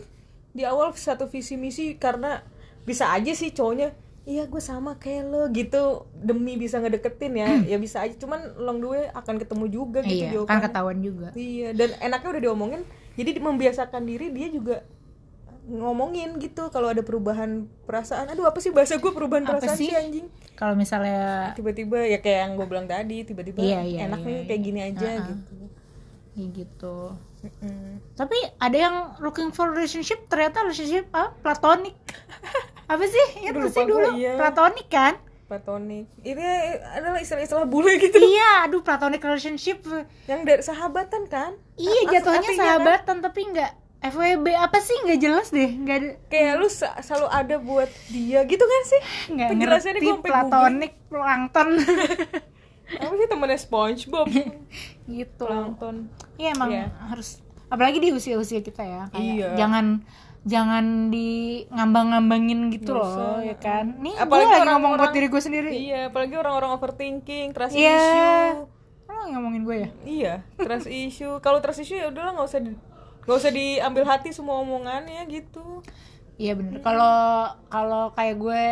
di 0.50 0.62
awal 0.62 0.92
satu 0.92 1.26
visi 1.26 1.54
misi 1.54 1.94
karena 1.94 2.40
bisa 2.82 3.10
aja 3.10 3.30
sih 3.30 3.50
cowoknya 3.50 3.92
iya 4.24 4.42
gue 4.44 4.58
sama 4.58 4.96
kayak 4.96 5.24
lo 5.24 5.42
gitu. 5.48 5.82
Demi 6.14 6.56
bisa 6.56 6.76
ngedeketin 6.76 7.32
ya 7.34 7.48
ya 7.64 7.76
bisa 7.76 8.00
aja. 8.00 8.14
Cuman 8.14 8.56
long 8.56 8.80
way 8.82 9.06
akan 9.10 9.36
ketemu 9.36 9.64
juga 9.68 10.00
gitu 10.00 10.16
iya 10.18 10.30
jawabannya. 10.32 10.50
kan 10.52 10.58
ketahuan 10.62 10.98
juga. 11.00 11.28
Iya, 11.32 11.68
dan 11.72 11.90
enaknya 12.00 12.28
udah 12.30 12.42
diomongin, 12.42 12.82
jadi 13.14 13.30
di- 13.32 13.42
membiasakan 13.42 14.02
diri 14.02 14.26
dia 14.30 14.48
juga 14.48 14.82
ngomongin 15.66 16.38
gitu 16.38 16.70
kalau 16.70 16.88
ada 16.88 17.02
perubahan 17.02 17.66
perasaan. 17.84 18.30
Aduh, 18.30 18.46
apa 18.46 18.58
sih 18.58 18.70
bahasa 18.70 18.96
gue 18.96 19.10
perubahan 19.10 19.42
Apa 19.42 19.58
perasaan 19.58 19.76
sih? 19.76 19.90
sih 19.90 19.94
anjing? 19.94 20.26
kalau 20.54 20.72
misalnya 20.72 21.52
Tiba-tiba 21.52 22.00
ya 22.00 22.16
kayak 22.16 22.38
yang 22.40 22.52
gue 22.54 22.64
bilang 22.64 22.86
tadi, 22.86 23.22
tiba-tiba 23.22 23.60
Iya, 23.60 23.80
iya, 23.82 23.98
enaknya 24.08 24.32
iya, 24.32 24.44
kayak 24.46 24.56
iya. 24.56 24.66
gini 24.66 24.80
aja 24.82 25.08
Ha-ha. 25.10 25.28
gitu. 25.28 25.54
ya 26.32 26.46
gitu 26.52 26.96
Mm-mm. 27.38 28.00
tapi 28.12 28.36
ada 28.56 28.76
yang 28.76 28.96
looking 29.18 29.48
for 29.50 29.68
relationship 29.68 30.24
ternyata 30.26 30.60
relationship 30.62 31.08
ah, 31.10 31.32
platonik 31.36 31.96
apa 32.92 33.04
sih 33.04 33.26
ya 33.40 33.52
Aduh, 33.52 33.68
sih 33.68 33.84
dulu 33.84 34.08
iya. 34.14 34.36
platonik 34.36 34.86
kan 34.86 35.16
Platonik. 35.46 36.10
Ini 36.26 36.42
adalah 36.90 37.22
istilah-istilah 37.22 37.70
bule 37.70 38.02
gitu. 38.02 38.18
iya 38.18 38.66
aduh 38.66 38.82
platonic 38.82 39.22
relationship 39.22 39.78
yang 40.26 40.42
dari 40.42 40.58
sahabatan 40.58 41.22
kan? 41.24 41.54
iya 41.78 42.02
jatuhnya 42.10 42.42
kan, 42.42 42.58
sahabatan 42.58 43.16
tapi 43.22 43.40
nggak 43.46 43.70
FWB 44.08 44.46
apa 44.52 44.78
sih 44.78 44.96
nggak 44.98 45.18
jelas 45.18 45.48
deh 45.48 45.66
nggak 45.68 45.96
ada 45.96 46.08
kayak 46.26 46.52
lu 46.56 46.68
selalu 46.68 47.26
ada 47.28 47.56
buat 47.58 47.90
dia 48.06 48.42
gitu 48.42 48.62
kan 48.62 48.82
sih? 48.84 49.00
nggak 49.30 49.48
Penjelasannya 49.50 50.00
sampai 50.00 50.22
platonik 50.22 50.92
plankton 51.06 51.68
Apa 52.86 53.12
sih 53.12 53.26
temennya 53.26 53.58
SpongeBob? 53.58 54.30
gitu 55.10 55.42
Plankton. 55.42 56.06
iya 56.34 56.52
emang 56.52 56.70
Iya. 56.70 56.86
harus 57.04 57.42
apalagi 57.66 57.98
di 57.98 58.10
usia-usia 58.10 58.60
kita 58.60 58.80
ya 58.80 59.02
kayak 59.08 59.26
Iya. 59.34 59.48
jangan 59.56 59.86
jangan 60.42 60.84
di 61.08 61.28
ngambang-ngambangin 61.68 62.70
gitu 62.70 62.94
Nggak 62.94 63.02
loh 63.02 63.10
usah. 63.10 63.42
ya 63.42 63.56
kan 63.56 63.84
nih 63.98 64.14
gue 64.14 64.22
Apalagi 64.22 64.46
lagi 64.48 64.62
ngomong 64.64 64.70
buat 64.70 64.86
orang-orang- 65.02 65.16
diri 65.16 65.26
gue 65.26 65.42
sendiri 65.42 65.70
Iya, 65.72 66.00
apalagi 66.06 66.34
orang-orang 66.36 66.70
overthinking, 66.72 67.46
trust 67.50 67.74
Iya. 67.74 67.90
issue. 67.92 68.54
lo 69.08 69.22
ngomongin 69.28 69.62
gue 69.62 69.76
ya 69.76 69.88
Iya, 70.04 70.34
trust 70.56 70.86
issue. 70.86 71.34
Kalau 71.40 71.58
trust 71.58 71.80
issue 71.80 71.96
ya 71.96 72.06
udahlah 72.06 72.30
nggak 72.32 72.46
usah 72.46 72.60
di, 72.60 72.70
nggak 73.26 73.36
usah 73.42 73.52
diambil 73.52 74.04
hati 74.06 74.30
semua 74.30 74.62
omongannya 74.62 75.26
gitu. 75.26 75.82
Iya 76.38 76.54
bener. 76.54 76.78
Kalau 76.80 77.50
kalau 77.66 78.14
kayak 78.14 78.36
gue 78.38 78.64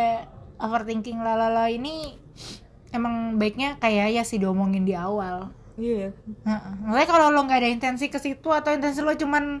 overthinking 0.63 1.19
lalala 1.19 1.67
ini 1.67 2.15
emang 2.95 3.35
baiknya 3.35 3.75
kayak 3.83 4.15
ya 4.15 4.23
sih 4.23 4.39
diomongin 4.39 4.87
di 4.87 4.95
awal. 4.95 5.51
Iya. 5.75 6.15
Heeh. 6.47 6.73
Makanya 6.87 7.07
kalau 7.11 7.27
lo 7.35 7.43
nggak 7.43 7.59
ada 7.59 7.69
intensi 7.69 8.07
ke 8.07 8.15
situ 8.15 8.47
atau 8.47 8.71
intensi 8.71 9.03
lo 9.03 9.11
cuman 9.11 9.59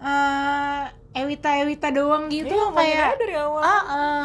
eh 0.00 0.84
ewita 1.16 1.60
ewita 1.60 1.92
doang 1.92 2.28
gitu 2.32 2.52
ngomongin 2.52 2.96
kayak 2.96 3.20
dari 3.20 3.36
awal. 3.36 3.62
ah 3.64 3.84
ah. 3.88 4.24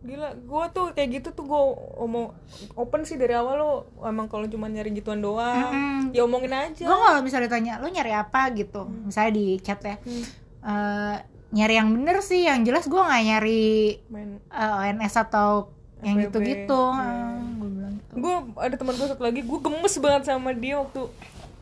Gila, 0.00 0.32
gua 0.42 0.64
tuh 0.66 0.90
kayak 0.90 1.08
gitu 1.14 1.28
tuh 1.30 1.44
gua 1.44 1.60
omong 1.98 2.32
open 2.72 3.04
sih 3.04 3.14
dari 3.14 3.32
awal 3.32 3.54
lo 3.54 3.70
emang 4.00 4.26
kalau 4.26 4.44
cuma 4.44 4.64
nyari 4.64 4.90
gituan 4.90 5.20
doang, 5.20 5.68
Mm-mm. 5.68 6.16
ya 6.16 6.24
omongin 6.24 6.50
aja. 6.50 6.80
gue 6.80 6.96
kalau 6.96 7.20
misalnya 7.20 7.46
ditanya 7.46 7.72
lo 7.76 7.86
nyari 7.86 8.08
apa 8.10 8.48
gitu, 8.50 8.88
misalnya 8.88 9.32
di 9.34 9.46
chat 9.58 9.76
ya, 9.78 10.00
Hmm, 10.00 10.24
eh, 10.62 11.16
nyari 11.50 11.74
yang 11.76 11.92
bener 11.92 12.16
sih, 12.20 12.42
yang 12.42 12.62
jelas 12.62 12.84
gue 12.84 12.96
nggak 12.96 13.24
nyari 13.26 13.68
main 14.08 14.40
eh, 14.40 14.72
ONS 14.88 15.14
atau 15.20 15.68
yang 16.00 16.16
FWB. 16.16 16.24
gitu-gitu. 16.32 16.80
Iya. 16.80 17.12
gue 17.52 17.68
gitu. 17.68 18.14
gue 18.16 18.34
ada 18.56 18.74
teman 18.74 18.94
gue 18.94 19.04
satu 19.06 19.22
lagi 19.22 19.40
gue 19.40 19.58
gemes 19.60 19.94
banget 19.98 20.22
sama 20.26 20.50
dia 20.50 20.80
waktu 20.80 21.00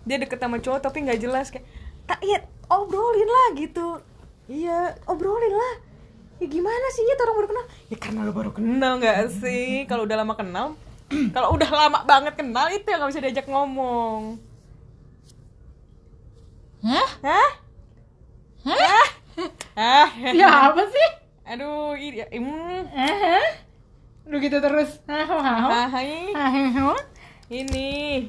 dia 0.05 0.16
deket 0.16 0.38
sama 0.38 0.57
cowok 0.57 0.79
tapi 0.81 1.03
nggak 1.03 1.18
jelas 1.18 1.51
kayak 1.51 1.66
tak 2.05 2.22
iya 2.22 2.38
obrolin 2.66 3.27
lah 3.27 3.48
gitu 3.53 3.98
iya 4.46 4.79
obrolin 5.05 5.53
lah 5.53 5.74
ya 6.38 6.46
gimana 6.46 6.87
sih? 6.94 7.03
Ya 7.03 7.14
orang 7.18 7.37
baru 7.38 7.48
kenal. 7.51 7.64
Ya 7.90 7.96
karena 7.98 8.20
lo 8.27 8.33
baru 8.33 8.51
kenal 8.55 8.92
nggak 9.03 9.18
sih? 9.42 9.87
Kalau 9.90 10.03
udah 10.07 10.16
lama 10.18 10.35
kenal 10.38 10.66
kalau 11.35 11.57
udah 11.57 11.70
lama 11.72 12.05
banget 12.05 12.37
kenal 12.37 12.68
itu 12.68 12.85
yang 12.85 13.01
nggak 13.01 13.12
bisa 13.16 13.24
diajak 13.24 13.46
ngomong. 13.48 14.37
Hah? 16.85 17.11
hah? 17.24 17.51
Hah? 18.68 19.07
Hah? 19.74 20.09
Ya 20.31 20.70
apa 20.70 20.83
sih? 20.87 21.09
aduh 21.48 21.96
ini 21.96 22.29
hmm, 22.29 22.92
Eh, 22.92 23.46
Lu 24.29 24.37
gitu 24.37 24.61
terus. 24.61 25.01
Ini. 27.48 28.29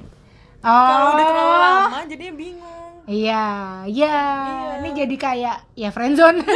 Oh. 0.63 0.87
kalau 0.87 1.07
udah 1.15 1.25
terlalu 1.27 1.55
lama 1.59 1.99
jadinya 2.07 2.33
bingung. 2.39 3.03
Iya, 3.09 3.83
iya. 3.91 4.15
Iya. 4.47 4.79
Ini 4.79 4.89
jadi 4.95 5.15
kayak 5.19 5.57
ya 5.75 5.89
friendzone. 5.91 6.39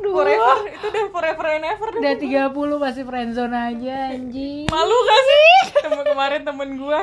Duh, 0.00 0.05
forever. 0.16 0.56
Itu 0.66 0.86
udah 0.86 1.04
forever 1.10 1.44
and 1.50 1.64
ever 1.66 1.88
udah 1.92 2.14
30 2.16 2.52
masih 2.78 3.02
friendzone 3.02 3.52
aja 3.54 3.96
anjing. 4.10 4.64
Malu 4.66 4.96
gak 4.98 5.22
sih? 5.22 5.48
Temen 5.80 6.04
kemarin 6.04 6.40
temen 6.42 6.68
gua. 6.76 7.00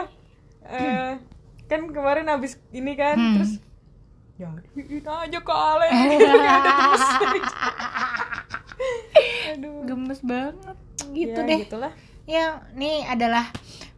Eh 0.64 1.12
kan 1.66 1.82
kemarin 1.88 2.26
abis 2.28 2.56
ini 2.70 2.94
kan 2.94 3.16
Hmm. 3.16 3.34
terus 3.36 3.54
jadiin 4.34 5.06
aja 5.06 5.40
kalian 5.40 5.94
Kayak 6.12 6.26
ada 6.52 6.72
gemes 6.76 7.04
aduh. 9.50 9.78
Gemes 9.86 10.20
banget. 10.22 10.78
Gitu 11.10 11.36
Ya, 11.36 11.46
deh. 11.46 11.60
gitulah. 11.62 11.94
Ya 12.24 12.46
ini 12.72 13.04
adalah 13.04 13.52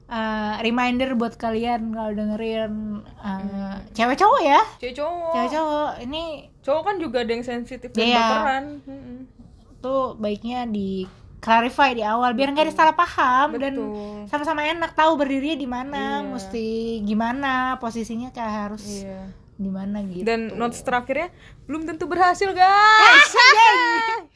uh, 0.08 0.56
reminder 0.60 1.14
buat 1.14 1.36
kalian 1.36 1.92
kalau 1.92 2.12
dengerin 2.12 2.74
uh, 3.18 3.78
cewek 3.92 4.16
cowok 4.16 4.42
ya. 4.42 4.62
Cewek 4.78 4.96
cowok. 4.96 5.32
Cewek 5.34 5.50
cowok. 5.52 5.92
Ini 6.04 6.24
cowok 6.62 6.82
kan 6.82 6.96
juga 6.98 7.18
ada 7.22 7.32
yang 7.32 7.44
sensitif 7.44 7.90
dan 7.90 8.02
Iya. 8.02 8.20
baperan 8.20 8.66
Mm-mm. 8.84 9.18
tuh 9.80 10.18
baiknya 10.18 10.66
di 10.66 11.06
clarify 11.38 11.94
di 11.94 12.02
awal 12.02 12.34
biar 12.34 12.50
nggak 12.50 12.66
ada 12.66 12.74
salah 12.74 12.98
paham 12.98 13.54
dan 13.56 13.78
Betul. 13.78 14.26
sama-sama 14.26 14.66
enak 14.66 14.98
tahu 14.98 15.14
berdirinya 15.14 15.54
di 15.54 15.70
mana 15.70 16.02
Iya. 16.20 16.26
mesti 16.26 16.66
gimana 17.02 17.78
posisinya 17.78 18.34
kayak 18.34 18.54
harus 18.66 19.06
iya. 19.06 19.30
di 19.54 19.70
mana 19.70 20.02
gitu. 20.02 20.26
Dan 20.26 20.58
notes 20.58 20.82
terakhirnya 20.82 21.30
belum 21.70 21.86
tentu 21.86 22.10
berhasil 22.10 22.50
guys 22.50 23.30